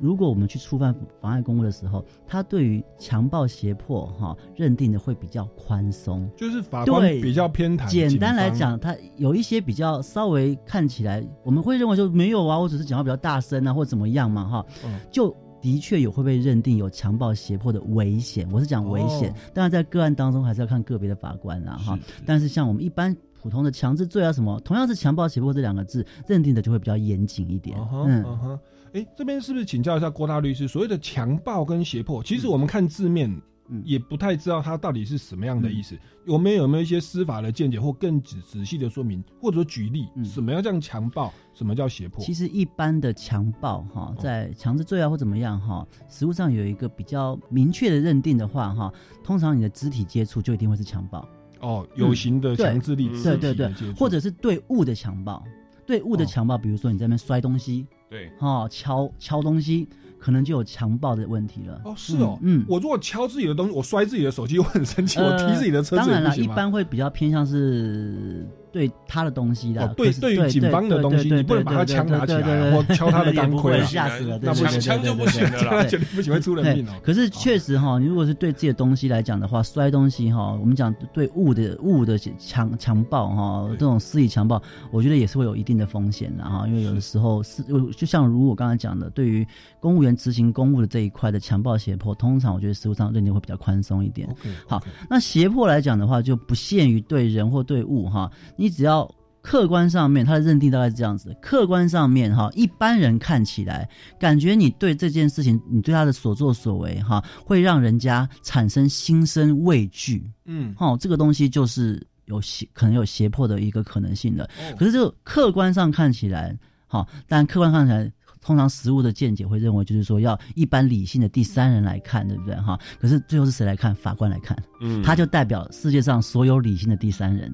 [0.02, 7.88] 如果我们去触犯妨碍公务的时候，他对于强暴胁迫哈认定的会比较宽松，就是法官比较偏袒。
[7.88, 18.48] 简单来，讲，他有一些比较稍微看起来，我们会认为说没有啊，我只是讲话比较大声啊，或怎么样嘛哈，嗯就的确有会被认定有强暴胁迫的危险。
[18.50, 21.94] 我是讲危险哦，当然在个案当中还是要看个别的法官啦哈。
[21.94, 27.78] 是但是像我们一般普通的强制罪啊什么，同样是强暴胁迫这两个字，认定的就会比较严谨一点。
[27.92, 28.58] 嗯
[28.92, 30.68] 哎，这边是不是请教一下郭大律师？
[30.68, 33.30] 所谓的强暴跟胁迫，其实我们看字面，
[33.68, 35.96] 嗯也不太知道它到底是什么样的意思。
[36.26, 42.22] 我们有没有一些司法的见解或更仔仔细的说明，或者说举例，什么样叫强暴，什么叫胁迫？
[42.22, 48.92] 嗯其实一般的强暴哈，在强制罪啊或怎么样哈，实务上有一个比较明确的认定的话哈，
[49.24, 51.26] 通常你的肢体接触就一定会是强暴。
[51.60, 55.42] 哦，有形的强制力，对对对，或者是对物的强暴，
[55.86, 59.88] 对物的强暴，比如说你在那边摔东西，对，哦，敲敲东西。
[60.24, 61.80] 可能就有强暴的问题了。
[61.84, 68.46] 哦，是哦，嗯，我如果敲自己的东西，我摔自己的手机，我很生气，我踢自己的车子，当然了，一般会比较偏向是。
[68.72, 76.92] 对他的东西的，对对于警方的东西，你不能把他枪拿起来，或敲他的钢盔，吓死了，那不行，枪就不行了，绝对不行，会出人命哦。
[77.02, 84.60] 可是确实哈，你如果是对自己的东西来讲的话，摔东西哈，我们讲对物的物的强强暴哈，这种肆意强暴，
[84.90, 87.62] 我觉得也是会有一定的风险的哈，因为有的时候是
[87.96, 89.46] 就像如我刚才讲的，对于
[89.78, 94.34] 公务员执行公务的这一块的强暴胁迫，通常我觉得实务上认定会比较宽松一点。
[94.66, 98.30] 好，那胁迫来讲的话，就不限于对人或对物哈，
[98.62, 99.12] 你只要。
[99.44, 110.30] 客观上面，他的认定大概是这样子：客观上面，哈，一般人看起来，感觉你对这件事情，你对他的所作所为，哈，会让人家产生心生畏惧。
[110.44, 114.48] 嗯，哈，这个东西就是有胁，可能有胁迫的一个可能性的。
[114.78, 116.56] 可是，就客观上看起来，
[116.86, 118.08] 哈，但客观看起来，
[118.40, 122.54] 通常实物的见解会认为，就是说要一般理性的第三人来看，对不对？
[122.60, 123.92] 哈，可是最后是谁来看？
[123.92, 127.52] 法官来看，嗯，他就代表世界上所有理性的第三人。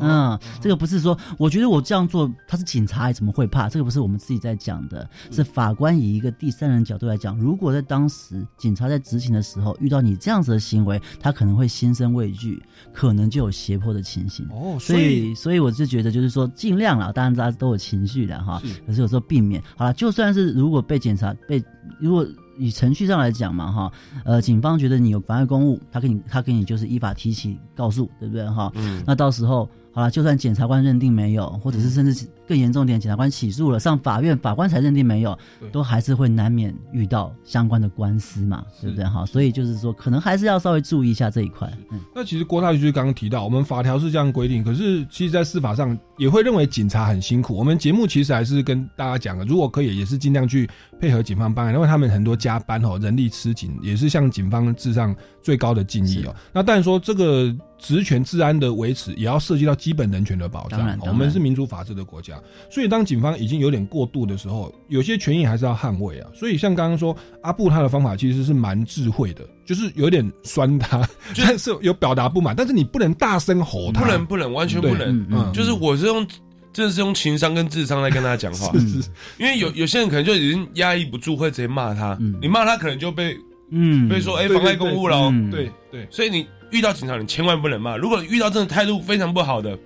[0.00, 3.68] 嗯，这个不是说，我觉得我这样做，他是警察，怎么会怕？
[3.68, 7.36] 这个不是我们自己在讲的，是法官以一个第三人角度来讲。
[7.38, 12.62] 如果在当时警察在执行的时候遇到你这样子的行为，他可能会心生畏惧，
[12.92, 14.46] 可能就有胁迫的情形。
[14.50, 17.12] 哦，所以，所以我就觉得，就是说尽量了。
[17.12, 19.92] 当然，大家都有情绪的哈，可是有时候避免好了。
[19.92, 21.62] 就算是如果被检查被，
[22.00, 22.26] 如果
[22.58, 23.92] 以程序上来讲嘛哈，
[24.24, 28.70] 呃，警方觉得你有妨碍公务，他给你他给你就是依法提起告诉，对不对哈？
[28.74, 29.68] 嗯，那到时候。
[29.92, 35.36] 好了，就算检察官认定没有，或者是甚至更严重点，检察官起诉了，上法院，法官才认定没有，
[35.72, 39.04] 都还是会难免遇到相关的官司嘛，对不对？
[39.04, 41.70] 哈，所以就是说，可能还是要稍微注意一下这一块。
[41.90, 47.56] 嗯那其实郭大律师刚刚提到，我们法条是这样规定，可是其实，在司法上也会认为警察很辛苦。
[47.56, 50.68] 我们节目其实还是跟大家讲的，如果可以，也是尽量去
[51.00, 56.34] 配合警方办案，因为他们很多加班哦，人力吃紧，也是向警方致上最高的敬意哦。
[56.52, 57.54] 那但说这个。
[57.78, 60.98] 职权治安的维持，也要涉及到基本人权的保障。
[61.02, 62.35] 我们是民主法治的国家，
[62.70, 66.30] 所以当警方已经有点过度的时候，有些权益还是要捍卫啊。
[66.34, 75.26] 所以像刚刚说阿布他的方法其实是蛮智慧的，就是有点酸他， 但是有表达不满，但是你不能大声吼他，不能不能完全不能。
[75.30, 76.26] 嗯，就是我是用
[76.72, 82.18] 真的是用情商跟智商来跟他讲话，是是因为有有些人可能就已经压抑不住，会直接骂他。
[82.40, 83.36] 你骂他可能就被
[83.70, 85.32] 嗯被说哎妨碍公务了。
[85.50, 86.46] 对对，所以你。
[86.72, 87.96] 遇到警察，你千万不能骂。
[87.96, 89.78] 如果遇到真的态度非常不好的，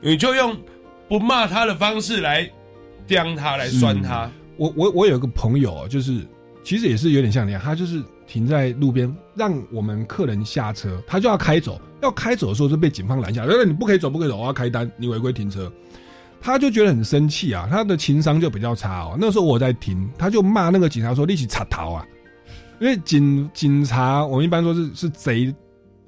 [0.00, 0.56] 你就用
[1.18, 2.50] 不骂他的方式来
[3.06, 4.28] 刁他，来酸他。
[4.56, 6.26] 我我我有一个朋友，就是
[6.64, 11.80] 其实也是有点像你，他就是停在路边，让我们客人下车，他就要开走。
[12.02, 15.72] 要开走的时候就被警方拦下，来，你不可以走，不可以走，我要开单，你违规停车。
[16.42, 19.16] 他就觉得很生气啊，他的情商就比较差哦。
[19.16, 22.04] 那时候我在停，他就骂那个警察说：“立即插逃啊！”
[22.80, 25.54] 因为警警察，我们一般说是是贼。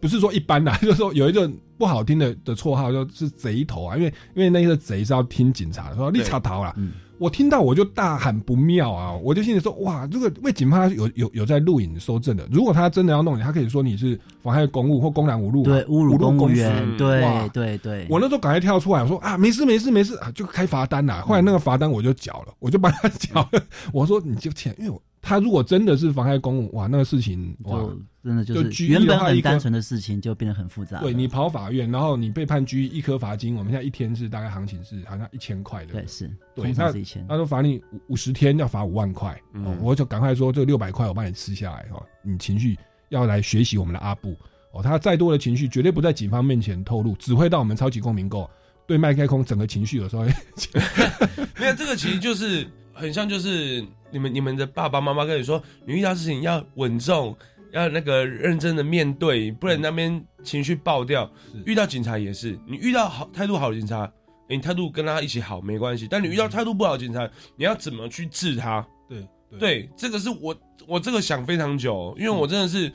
[0.00, 3.96] 不是说一般的， 就是说有一个不好听的的绰号，就是贼头啊。
[3.96, 6.74] 因为因为那个贼是要听警察的，说立查逃了。
[7.18, 9.10] 我听到我就大喊不妙啊！
[9.10, 12.46] 我就心里说哇，这个为警方有有有在录影收证的。
[12.52, 18.06] 如果他真的要弄你，他可以说你是妨害公务或公然侮辱，对侮辱公务员，对对对。
[18.10, 21.22] 我那时候赶快跳出来，我说啊，没事没事没事啊，就开罚单了。
[21.22, 23.62] 后来那个罚单我就缴了，我就帮他缴了。
[23.94, 25.00] 我说你就欠，因为我。
[25.26, 27.84] 他如果真的是妨害公务，哇，那个事情哇
[28.22, 31.00] 真的就是原本很单纯的事情，就变得很复杂。
[31.00, 35.94] 对你跑法院，然后你被判拘一颗罚金，我们现在一天是大概行情是好像一千块的。
[35.94, 36.92] 对，是，对，那
[37.26, 44.36] 他说罚你五五十天要罚五万块，哦，我就赶快说这六百块我帮你吃下来哈，你情绪要来学习我们的阿布
[44.72, 48.48] 哦，他再多的情绪绝对不在警方面前透露，只会到我们超级公民购
[48.86, 50.22] 对麦开空整个情绪有时候。
[51.58, 53.84] 没有这个其实就是很像就是。
[54.16, 57.36] 你们你们的爸爸妈妈跟你说，你遇到事情要稳重，
[57.70, 61.30] 要那个认真的面对，不然那边情绪爆掉。
[61.66, 64.10] 遇到警察也是，你遇到好态度好的警察，
[64.48, 66.08] 你态度跟他一起好没关系。
[66.10, 68.86] 但你遇到态度不好的警察，你要怎么去治他？
[69.06, 70.56] 对对，这个是我
[70.88, 72.90] 我这个想非常久，因为我真的是。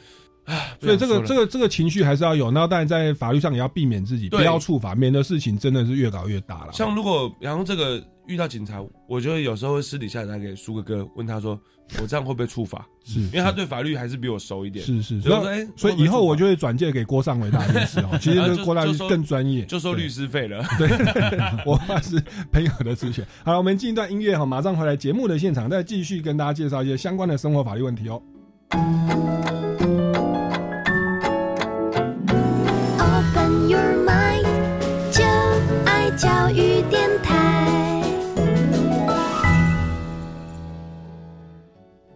[0.82, 6.74] 所以这个这个这个情绪还是要有，那当然在法律上也要避免自己不要触法，免得事情真的是越搞越大了。
[6.74, 11.60] 像如果然后这个遇到警察，我觉得有时候会私底下打给苏哥哥，问他说
[12.02, 14.86] ：“我这样会不会触法？”是，因为他对法律还是比我熟一点。
[14.86, 18.18] 是是，所以所以以后我就会转介给郭尚伟大律师哦。
[18.22, 20.64] 其实 郭大律师更专业，就收律师费了。
[20.80, 20.88] 对，
[21.66, 22.22] 我是
[22.52, 23.24] 朋友的咨询。
[23.44, 28.22] 好了，我们进一段音乐哈，马上回来节目的现场，再继续跟大家介绍一些相关的生活法律问题哦。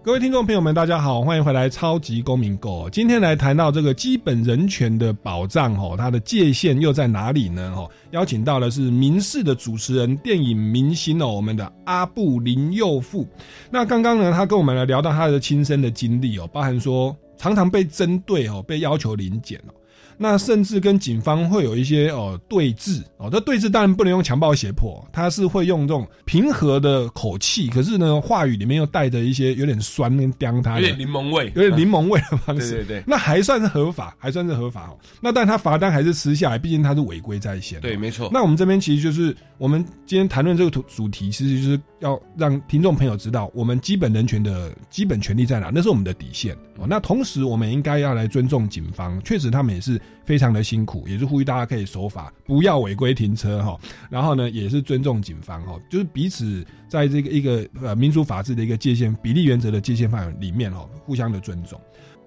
[0.06, 2.86] 各位听众朋友们，大家好，欢迎回来《超级公民购》。
[2.92, 7.74] 今天来谈到这个基本人权的保障，哦，它的界限又在哪里呢？
[7.76, 13.28] 哦，邀请到的是民视的主持人、电影明星哦，我们的阿布林佑富。
[13.72, 19.74] 那刚刚呢，他跟我们来聊到他的亲身的经历哦，包含说常常被针对哦，被要求临检哦。
[20.18, 23.02] 那甚至跟警方会有一些哦对峙。
[23.18, 34.98] 哦，这对峙当然不能用强暴胁迫，他是会用这种平和的口气，可是呢话语里面又带着一些有点酸跟刁他，有点柠檬味，有点柠檬味的方式，对对对，那还算是合法，还算是合法哦。
[35.22, 38.30] 那但他罚单还是吃下来，毕竟他是违规在先，对，没错。
[38.32, 46.86] 那我们这边其实就是我们今天谈论这个主主题，其实就是要让听众朋友知道，我们基本人权的基本权利在哪，那是我们的底线哦。
[46.88, 50.02] 那同时我们应该要来尊重警方，确实他们也是。
[50.26, 53.80] 非常的辛苦，也是呼吁大家可以守法，不要违规停车哈。
[54.10, 61.80] 然后呢，也是尊重警方哈，就是彼此在这个一个呃民主法治的一个界限比例原则的界限范围里面哈，互相的尊重。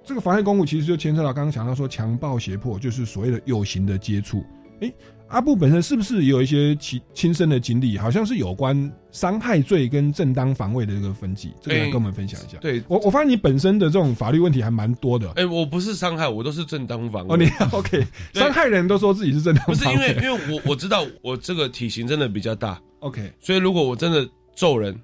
[0.04, 4.44] 这个妨碍公务其实就牵涉到刚刚讲到说强暴胁迫，就是所谓的有形的接触。
[4.80, 4.94] 诶，
[5.28, 7.98] 阿布本身是不是也有一些亲亲身的经历？
[7.98, 12.58] 好像是有关伤害罪跟正当防卫的这个分级，这个跟我们分享一下。
[12.58, 15.30] 对我，我发现你本身的这种法律问题还蛮多的。
[15.32, 17.34] 哎，我不是伤害，我都是正当防卫。
[17.34, 18.06] 哦，你 OK？
[18.32, 22.80] 伤害人都说自己是正当，不是因为因为我我知道我这个体型真的比较大。
[23.00, 24.98] OK，所以如果我真的揍人，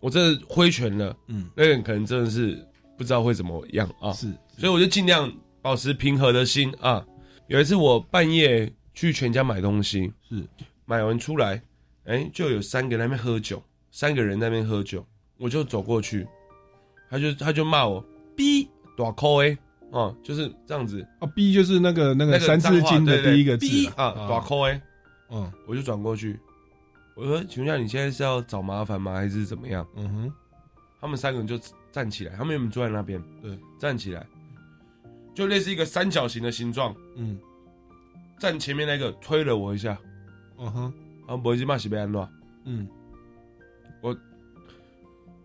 [0.00, 2.58] 我真的挥拳了，嗯，那个人可能真的是
[2.96, 4.12] 不知道会怎么样啊。
[4.12, 7.04] 是，所以我就尽量保持平和的心啊。
[7.48, 8.72] 有一次我半夜。
[8.96, 10.42] 去全家买东西，是。
[10.86, 11.60] 买完出来，
[12.04, 15.04] 哎，就有三个那边喝酒，三个人那边喝酒，
[15.36, 16.26] 我就走过去，
[17.10, 18.02] 他就他就骂我
[18.36, 19.58] ，B 短扣哎，
[19.90, 23.66] 哦，就是这样子，啊，B 就是那个那个三字经的第一个字
[23.96, 24.80] 啊，短扣哎，
[25.28, 26.38] 嗯，我就转过去，
[27.16, 29.86] 我说，请问一下，你现在是要找麻烦吗，还是怎么样？
[29.96, 30.32] 嗯哼，
[31.00, 31.58] 他们三个人就
[31.92, 34.24] 站起来，他们原本坐在那边，对，站起来，
[35.34, 37.36] 就类似一个三角形的形状，嗯。
[38.38, 39.98] 站前面那个推了我一下，
[40.58, 40.92] 嗯哼，
[41.26, 42.30] 啊，我已经骂西被安乱，
[42.64, 42.86] 嗯，
[44.02, 44.16] 我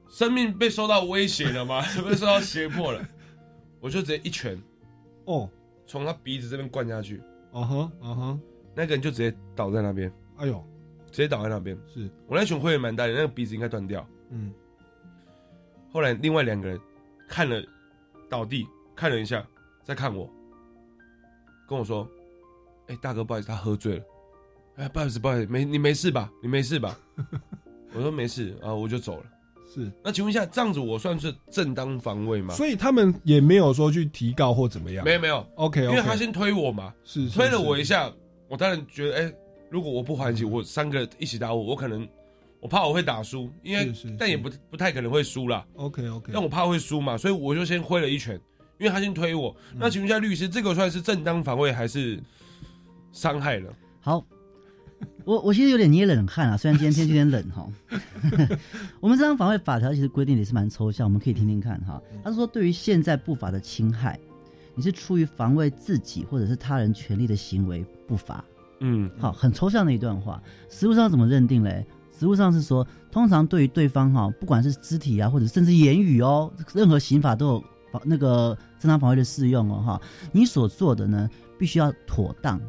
[0.10, 1.82] 生命被受到威胁了吗？
[2.06, 3.02] 被受到胁迫了，
[3.80, 4.62] 我就直接一拳，
[5.26, 5.50] 哦，
[5.88, 7.22] 从他鼻子这边灌下去，
[7.54, 8.42] 嗯哼，嗯哼，
[8.76, 10.62] 那个人就直接倒在那边，哎呦，
[11.12, 12.10] 直接倒在那边，是。
[12.28, 14.54] 我那拳挥也蛮大的，那个鼻子应该断掉，嗯，
[15.94, 16.80] 后来另外两个人
[17.28, 17.64] 看了
[18.30, 19.46] 倒地，看了一下，
[19.82, 20.30] 再看我，
[21.68, 22.06] 跟我说。
[22.92, 24.04] 哎，大哥，不好意思，他喝醉了。
[24.76, 26.30] 哎，不好意思，不好意思，没你没事吧？
[26.42, 26.98] 你没事吧？
[27.96, 29.24] 我说没事啊，我就走了。
[29.74, 32.54] 是，那请问一下，这样子我算是正当防卫吗？
[32.54, 35.06] 所以他们也没有说去提告或怎么样。
[35.06, 38.12] 没有没有，OK，因为他先推我嘛，是推了我一下，
[38.50, 39.34] 我当然觉得，哎，
[39.70, 42.06] 如果我不还击，我三个一起打我，我可能
[42.60, 45.66] 我怕我会打输，因为但也不不太可能会输啦。
[45.76, 48.36] OK OK，但我怕会输嘛，所以我就先挥了一拳，
[48.78, 49.56] 因为他先推我。
[49.78, 52.22] 那请问一下律师，这个算是正当防卫还是？
[53.12, 53.74] 伤害了。
[54.00, 54.26] 好，
[55.26, 57.68] 我我其实有点捏冷汗啊，虽然今天天气有点冷哈。
[59.00, 62.02] 我们这张防卫法条其实规定也是蛮抽象，我们可以听听看哈。
[62.24, 64.20] 他是说，对于现在不法的侵害，
[64.76, 68.44] 你是出于防卫自己或者是他人权利的行为不法。
[68.80, 70.42] 嗯，好，很抽象的一段话。
[70.70, 71.86] 实物上怎么认定嘞？
[72.18, 80.02] 实物上是说，通常对于对方哈，不管是肢体啊，或者甚至言语哦，任何刑法都有防那个正当防卫的适用哦哈。
[80.32, 82.60] 你所做的呢，必须要妥当。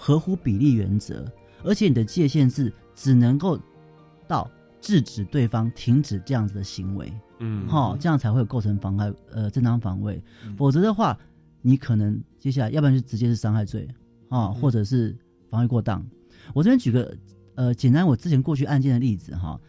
[0.00, 1.26] 合乎比例原则，
[1.64, 3.58] 而且你的界限是只能够
[4.28, 4.48] 到
[4.80, 10.22] 制止对方停止这样子的行为，嗯，哈，这样才会构成妨害呃正当防卫，
[10.56, 11.18] 否则的话，
[11.62, 13.88] 你可能接下来要不然就直接是伤害罪
[14.28, 15.18] 啊，或者是
[15.50, 16.00] 防卫过当。
[16.54, 17.12] 我这边举个
[17.56, 19.60] 呃简单我之前过去案件的例子哈，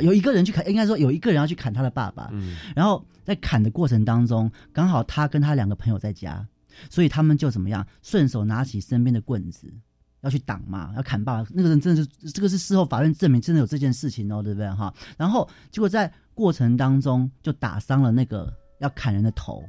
[0.00, 2.32] 有一个人去砍，应该说有一个人要去砍他的爸爸，
[2.74, 6.44] 然后在砍的过程当中，刚好他跟他两个朋友在家。
[6.90, 9.72] 所以他们就怎么样，顺手拿起身边的棍子，
[10.20, 11.48] 要去挡嘛，要砍爸爸。
[11.52, 14.92] 那个人真的是，这个是事后法院证明真的有这件事情哦，对不对哈？
[15.16, 19.64] 然后结果在过程当中就打伤了那个要砍人的头。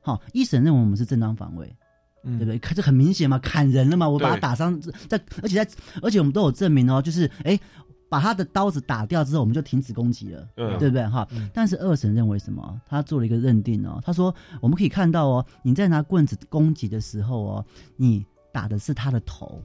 [0.00, 1.66] 好，一审认为我们是正当防卫，
[2.22, 2.58] 对不对？
[2.58, 5.70] 这很明显嘛，砍人了嘛，我把他打伤，在而且在
[6.02, 7.58] 而且我们都有证明哦，就是哎。
[8.08, 10.48] 把他的刀子打掉之后，我们就停止攻击了，
[10.78, 11.06] 对不对？
[11.08, 12.80] 哈，但是二审认为什么？
[12.86, 19.60] 他做了一个认定哦，他说我们可以看到哦，你在拿棍子攻击的时候哦，你打的是他的头，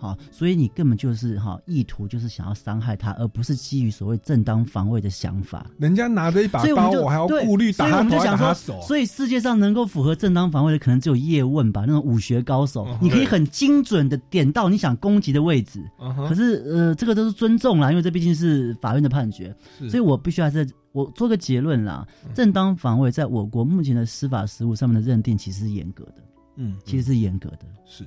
[0.00, 5.66] 好，所以你根本就是哈意图就是想要伤害他，而不是基于所谓正当防卫的想法。
[5.78, 8.80] 人家拿着一把刀，我我还要对顾虑打所以我他头还们就想说，打他手。
[8.80, 15.84] 所以世界上能够符合正当防卫的，可能只有叶问吧，那种武学高手，嗯你可以很精准的点到你想攻击的位置。
[16.00, 19.54] 嗯可是呃，这个都是尊重啦，因为这毕竟是法院的判决，
[19.90, 22.08] 所以我必须还是我做个结论啦。
[22.24, 26.22] 嗯正当防卫在我国目前的司法实务上面的认定其实是严格的，
[26.56, 27.66] 嗯，其实是严格的。
[27.84, 28.04] 是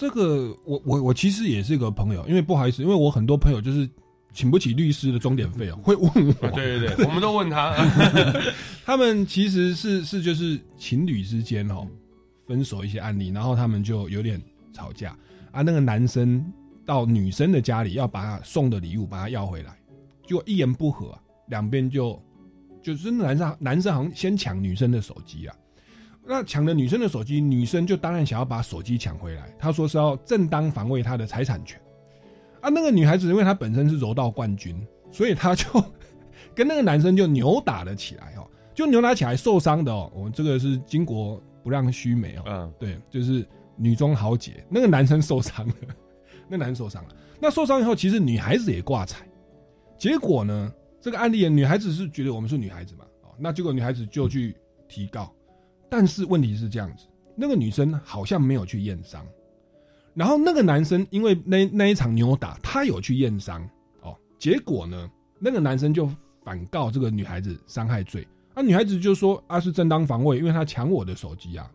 [0.00, 3.86] 这个，我我我其实也是一个朋友，因为不好意思，因为我很多朋友就是
[4.32, 7.74] 请不起律师的钟点费哦，会问我，啊对对对， 我们都问他，
[8.86, 11.86] 他们其实是是就是情侣之间哦
[12.46, 14.40] 分手一些案例，然后他们就有点
[14.72, 15.14] 吵架。
[15.52, 16.42] 啊，那个男生
[16.86, 19.76] 到女生的家里要把他送的礼物把他要回来，
[20.26, 22.18] 结果一言不合、啊，两边就
[22.80, 25.54] 就是男生男生好像先抢女生的手机啊。
[26.30, 29.52] 那抢了女生的手机，女生就当然想要把手机抢回来。
[29.58, 31.76] 她说是要正当防卫她的财产权。
[32.60, 35.64] 啊，那个女孩子因为她本身是柔道冠军，所以她就
[36.54, 40.08] 跟那个男生就扭打了起来哦，就扭打起来受伤的哦。
[40.14, 45.74] 我们这个是巾帼不让须眉哦，嗯，对，就是女中豪杰，那个男生受伤了，
[46.48, 47.10] 那男生受伤了。
[47.40, 49.26] 那受伤以后，其实女孩子也挂彩。
[49.98, 54.54] 结果呢，这个案例，女孩子是觉得我们是女孩子嘛，哦，那结果女孩子就去
[54.86, 55.32] 提告，
[55.90, 59.26] 但是问题是这样子，那个女生好像没有去验伤，
[60.14, 63.68] 然后那个男生因为那那一场扭打，他有去验伤，
[64.02, 66.08] 哦，结果呢，那个男生就
[66.44, 71.70] 反告这个女孩子伤害罪，啊，女孩子就说啊是正当防卫，因为他抢我的手机啊。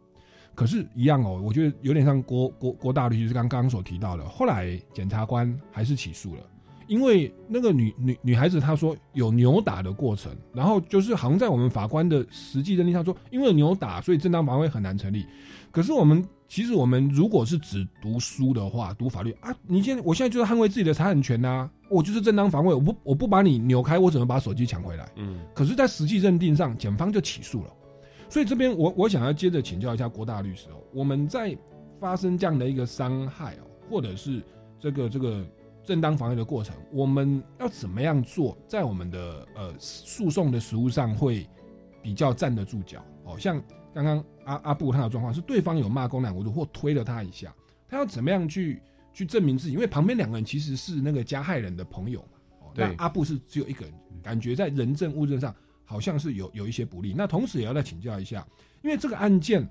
[0.54, 6.42] 可是，一样哦，我觉得有点像郭郭郭大律师刚刚所提到的，后来检察官还是起诉了，
[6.88, 15.26] 因为那个女女女孩子她说有扭打的过程，然后就是好像在我们法官的实际认定上说，因为扭打，所以正当防卫很难成立。
[15.72, 25.10] 可是我们其实我们如果是只读书的话，读法律啊，你现在我现在就是捍卫自己的财产权呐、我就是正当防卫，我不我不把你扭开，我怎么把手机抢回来？
[25.18, 27.70] 嗯，可是，在实际认定上，检方就起诉了。
[28.30, 31.56] 所以这边我我想要接着请教一下郭大律师哦，我们在
[32.00, 34.42] 发生这样的一个伤害哦，或者是
[34.80, 35.46] 这个这个
[35.86, 41.48] 正当防卫的过程，我们要怎么样做，在我们的呃诉讼的实务上会
[42.02, 43.38] 比较站得住脚哦？
[43.40, 43.62] 像
[43.94, 47.54] 刚刚阿阿布他的状况是对方有骂公然侮辱或推了他一下，
[47.88, 48.82] 他要怎么样去
[49.14, 49.74] 去证明自己？
[49.74, 55.56] 因为旁边两个人其实是那个加害人的朋友嘛，哦，那对阿布是只有一个人，感觉在人证物证上。
[55.88, 57.14] 好像是有有一些不利。
[57.16, 58.44] 那同时也要再请教一下，
[58.82, 59.70] 因为这个案件，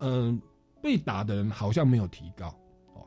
[0.00, 0.38] 嗯、
[0.82, 2.54] 被打的人好像没有提高。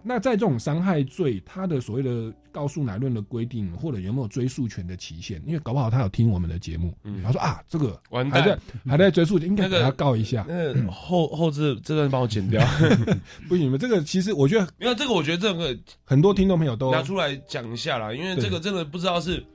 [0.08, 5.42] 哦，那在这种伤害罪，他的所谓的告诉乃论的规定，或者有没有追诉权的期限？
[5.46, 7.22] 因为搞不好他有听我们的节目，嗯。
[7.24, 10.46] 他说啊，这个完还在，还在追诉，应该那个给他告一下。
[10.48, 12.66] 那个后后置这段帮我剪掉，
[13.50, 19.46] 不行，你们这个其实我觉得因为这个我觉得这个很多听众朋友都拿出来讲一下啦，因为这个真的不知道是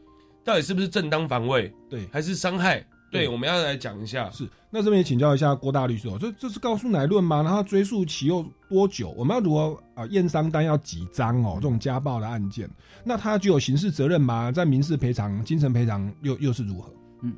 [0.45, 2.07] 到底是不是正当防卫对。
[2.13, 4.31] 还是伤害，对，我们要来讲一下。
[4.31, 4.49] 是。
[4.71, 7.43] 那这边也请教一下郭大律师哦，这这是告诉乃论吗？
[7.43, 9.11] 然后追诉期又多久？
[9.11, 10.07] 我们要如何啊？
[10.07, 11.57] 验伤单要几张哦？
[11.57, 12.67] 这种家暴的案件，
[13.05, 14.51] 那他具有刑事责任吗？
[14.51, 16.91] 在民事赔偿、精神赔偿又又是如何？
[17.21, 17.35] 嗯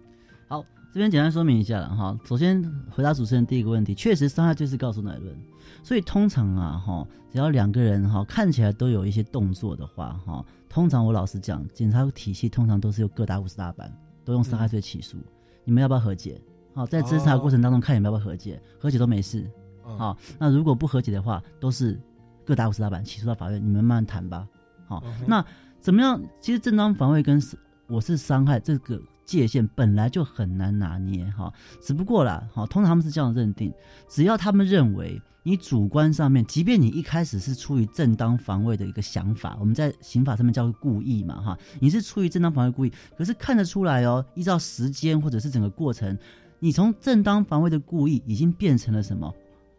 [0.47, 2.17] 好，这边简单说明一下了哈。
[2.25, 5.37] 首先回答主持人第一个问题，确实伤害罪是告诉乃论，
[5.83, 13.93] 所以通常啊哈，只要两个人哈看起来都有一些动作的话哈，通常我老实讲，检察体系通常都是有各打五十大板，
[14.25, 15.17] 都用伤害罪起诉。
[15.65, 16.41] 你们要不要和解？
[16.75, 19.49] 好，在侦查过程当中看你们要不要和解，和解都没事。
[19.87, 22.01] 嗯好，那如果不和解的话，都是
[22.45, 24.49] 各打五十大板起诉到法院，你们慢慢谈吧。
[24.87, 25.45] 好，嗯那
[25.81, 26.21] 怎么样？
[26.41, 27.57] 其实正当防卫跟是
[27.87, 33.73] 我是伤害这个界限本来就很难拿捏哈，只不过啦，好，通常他们是这样认定，
[34.09, 46.17] 只要他们认为你主观上面，即便你一开始是出于正当防卫的一个想法，我们在刑法上面叫故意嘛哈，你是出于正当防卫故意，可是看得出来哦，依照时间或者是整个过程，
[46.59, 49.33] 你从正当防卫的故意已经变成了什么？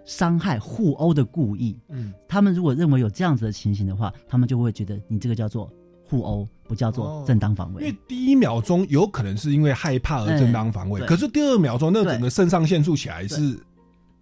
[0.06, 5.68] 伤害互殴的故意，嗯，他们如果认为有这样子的情形的话，他们就会觉得你这个叫做
[6.08, 7.84] 互殴，不叫做正当防卫。
[7.84, 13.60] 因为第一秒钟有可能是因为害怕而正当防卫，对可是第二秒钟那整个肾上腺素起来是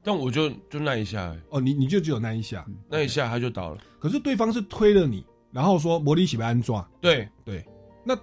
[0.03, 3.77] 但我就就那一下、欸哦，你你就只有那一下，那一下他就倒了。
[3.99, 7.27] 可是对方是推了你，然后说魔力洗被安抓，对。
[7.45, 7.65] 对，
[8.03, 8.13] 那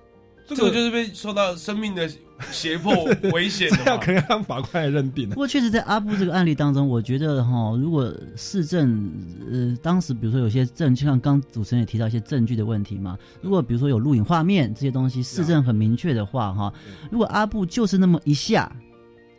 [0.46, 2.10] 这这个就是被受到生命的
[2.50, 2.92] 胁迫
[3.32, 5.34] 危险的 这样嘛可能让法官来认定不。
[5.36, 9.10] 过确实，在阿布这个案例当中，我觉得哈，如果市政
[9.50, 16.72] 呃当时比如说有些证据，像刚主持人也提到一些证据的问题嘛，如果比如说有录影画面这些东西，市政很明确的话哈，
[17.10, 18.70] 如果阿布就是那么一下，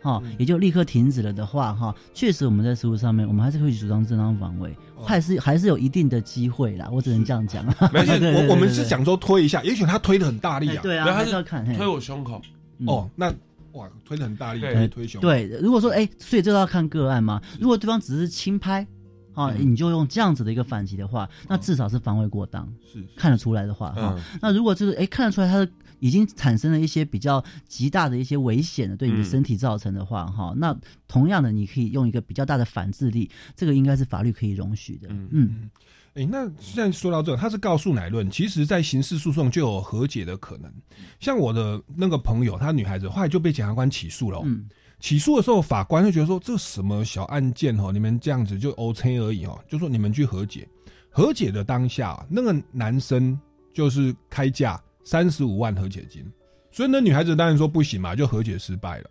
[0.02, 6.90] 哈，也就立刻停止了的话，哈，确实我们在实务上面，我们还是会主张正当防卫，还是还是有一定的机会啦。
[6.92, 7.64] 我只能这样讲。
[7.94, 10.80] 没事，我我们是讲说推一下，也许他推的很大力啊。
[10.82, 12.42] 对啊，对他是还是要看推我胸口，
[12.88, 13.34] 哦，那
[13.74, 14.74] 哇，推的很大力，对。
[14.74, 15.22] 推推胸。
[15.22, 17.42] 对，如果说哎，所以这都要看个案嘛。
[17.60, 18.86] 如果对方只是轻拍，
[19.34, 24.16] 啊，你就用这样子的一个反击的话，那至少是防卫过当，是看得出来的话哈。
[24.18, 25.66] 嗯那如果就是哎看得出来他
[26.00, 29.24] 已经产生了一些比较极大的一些危险的对你的嗯。
[29.24, 30.78] 身体造成的话哈，那
[31.08, 35.08] 同样的你可以用一个比较大的反制力，这个应该是法律可以容许的。
[35.10, 35.30] 嗯。
[35.32, 35.70] 嗯
[36.16, 40.72] 哎，那现在说到这个，他是告诉乃论，其实在刑事诉讼就有和解的可能。
[41.20, 44.42] 像我的那个朋友，她女孩子后来就被检察官起诉了、哦。
[44.46, 44.68] 嗯
[45.00, 50.68] 起诉的时候，法官就觉得说这什么小案件哦，你们这样子就 OK 而已哦，就说你们去和解。
[51.10, 53.36] 和解的当下，那个男生
[53.74, 56.24] 就是开价三十五万和解金，
[56.72, 59.10] 所以那女孩子当然说不行嘛，就和解失败了。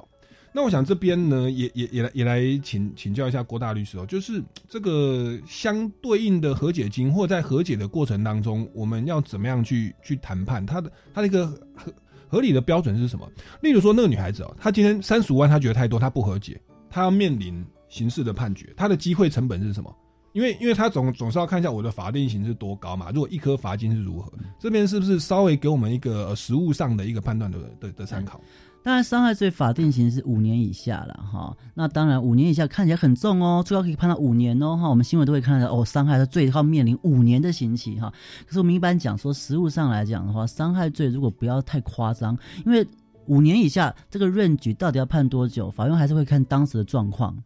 [0.53, 10.65] 那我想这边呢，也也也来也来请请教一下郭大律师哦，就是这个相对应的和解金，或在和解的过程当中，我们要怎么样去去谈判？
[10.67, 11.93] 他的他的一个合
[12.29, 13.29] 合理的标准是什么？
[13.61, 19.95] 例如说，那个女孩子哦，她今天三十五万，她觉得太多，她不和解，她要面临刑事的判决，她的机会成本是什么？
[20.33, 28.41] 因为因为她总总是要看一下我的法定刑是多高嘛，如果一颗罚金是如何，这边是不是稍微给我们一个实物上的一个判断的的的参考？
[28.83, 31.55] 当然，伤害罪法定刑是五年以下了哈。
[31.75, 34.89] 那当然，五年以下看起来很重哦，最高可以判到五年哦哈。
[34.89, 38.11] 我们新闻都会看到哦，伤害的最高面临五年的刑期哈。
[38.47, 42.87] 可是我们一般讲说，实务上来讲的话，伤害罪如果不要太夸张，因为
[43.27, 47.37] 五年以下这个润局到底要判多久，法院还是会看当时的状况、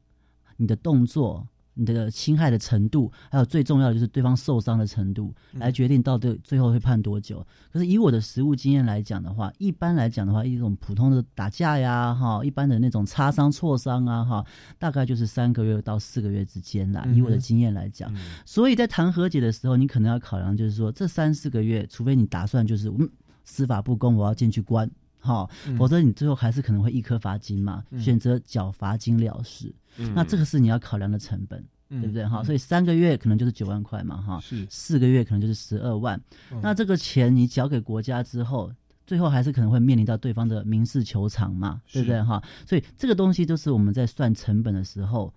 [0.57, 1.45] 你的动作、
[1.75, 7.45] 你的侵害的程度，还有最重要的就是对方受伤的程度，来决定到最最后会判多久。
[7.73, 14.47] 可是以我的实务经验来讲的话，一般来讲的话，一种普通的打架呀，哈，一般的那种擦伤、挫伤啊，哈，
[14.79, 17.05] 大概就是三个月到四个月之间啦。
[17.15, 18.13] 以我的经验来讲，
[18.45, 23.09] 所以在谈和解的时候，你可能要考量，就是说这三四个月，除非你打算就是嗯
[23.45, 24.89] 司法不公，我要进去关。
[25.25, 29.75] 哈，嗯否则你最后还是可能会一颗罚金嘛，嗯选择缴罚金了事。
[29.97, 32.27] 嗯那这个是你要考量的成本，嗯对不对？
[32.27, 36.21] 哈，所以三个月可能就是九万块嘛，哈，是四个月可能就是十二万。
[36.53, 38.71] 嗯那这个钱你缴给国家之后，
[39.07, 42.23] 最后还是可能会面临到对方的民事求偿嘛，对不对？
[42.23, 45.33] 哈，所以这个东西就是我们在算成本的时候。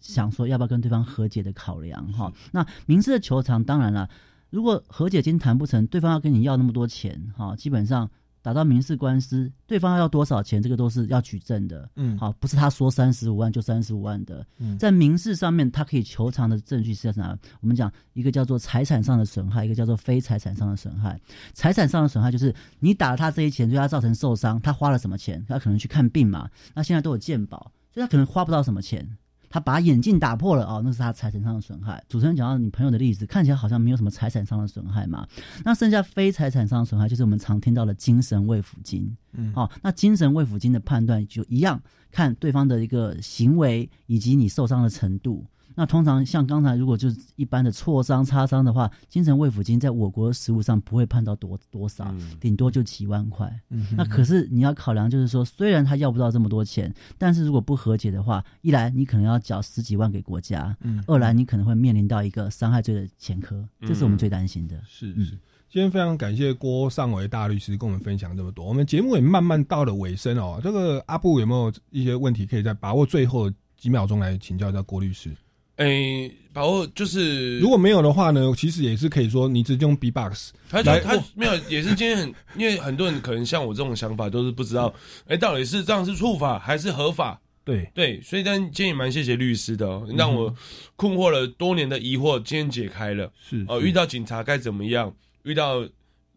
[0.00, 4.10] 想说要不要跟对方和解的考量哈，那民事的求偿当然了，
[4.50, 8.10] 如果和解金谈不成，对方要跟你要那么多钱哈，基本上
[8.42, 17.38] 打到民事官司，对方要多少钱，这个都是要举证的，嗯好，不是他说三十五万就三十五万的，嗯在民事上面，他可以求偿的证据是在哪？
[17.60, 21.20] 我们讲一个叫做财产上的损害，一个叫做非财产上的损害。
[21.54, 25.44] 财产上的损害就是你打了他这些钱，对他造成受伤，他花了什么钱？
[25.48, 29.16] 他可能去看病嘛，那现在都有健保，所以他可能花不到什么钱。
[29.52, 32.02] 他把眼镜打破了哦，那是他财产上的损害。
[32.08, 35.28] 主持人讲到你朋友的例子，看起来好像没有什么财产上的损害嘛。
[35.62, 39.14] 那剩下非财产上的损害，就是我们常听到的精神慰抚金。
[39.32, 41.78] 嗯哦，那精神慰抚金的判断就一样，
[42.10, 45.44] 看对方的一个行为以及你受伤的程度。
[45.74, 53.52] 那通常像刚才如果就是一般的挫伤、擦伤的话，精神慰抚金在我国的实务上不会判到多多少，顶多就几万块。
[53.70, 64.80] 嗯那可是你要考量，就是说，虽然他要不到这么多钱，但是如果不和解的话，一来你可能要缴十几万给国家，嗯二来你可能会面临到一个伤害罪的前科，这是我们最担心的。
[64.86, 65.38] 是是。
[65.68, 70.60] 今天非常感谢郭尚伟大律师跟我们分享这么多，我们节目也慢慢到了尾声哦。
[70.62, 75.34] 这个阿布有没有一些问题可以在把握最后几秒钟来请教一下郭律师？
[75.76, 84.92] 诶、把握就是如果没有的话呢，其实也是可以说你直接用 B-box 他就他没有，也是今天很，因为很多人可能像我这种想法都是不知道，
[85.26, 87.40] 哎、到底是这样是触法还是合法？
[87.64, 90.54] 对对，所以但今天也蛮谢谢律师的、哦，让我
[90.96, 93.30] 困惑了多年的疑惑今天解开了。
[93.40, 95.14] 是哦、是遇到警察该怎么样？
[95.44, 95.86] 遇到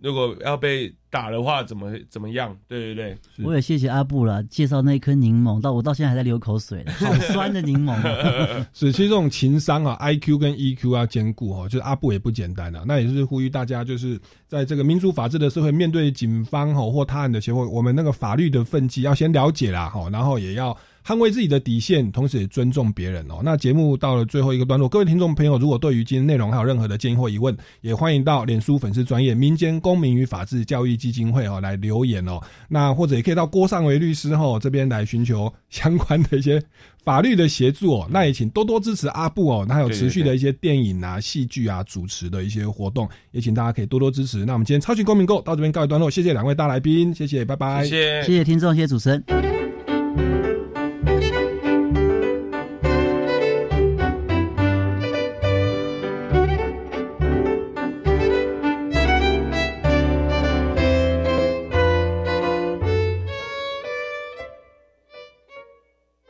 [0.01, 2.53] 如果要被打的话，怎么怎么样？
[2.67, 8.67] 对对对，我也谢谢阿布了，介绍那一颗柠檬，到我到现在还在流口水， 好酸的柠檬啊。
[8.75, 12.83] 是，其实这种情商啊，IQ 跟 EQ 要兼顾哦，就是阿布也不简单啊。
[12.85, 20.75] 那也是呼吁大家，就是在这个民主法治的社会，面对警方吼或他人的协会，我们那个法律的分际要先了解啦，吼，然后也要
[21.05, 23.39] 捍卫自己的底线，同时也尊重别人哦。
[23.43, 32.41] 那节目到了最后一个段落，各位听众朋友，如果对于今天内容还有任何的建议或疑问，也欢迎到脸书粉丝专业民间公民与法治教育基金会哦来留言哦。
[32.67, 36.59] 那或者也可以到郭尚维律师哦这边来寻求相关的一些
[37.03, 38.07] 法律的协助哦。
[38.09, 44.43] 那也请多多支持阿布哦，他有持续的一些电影啊、戏剧啊主持的一些活动，也请大家可以多多支持。
[44.43, 49.64] 那我们今天超级公民购到这边告一段落，谢谢两位大来宾，谢谢，拜拜，谢谢谢谢听众，谢谢主持人。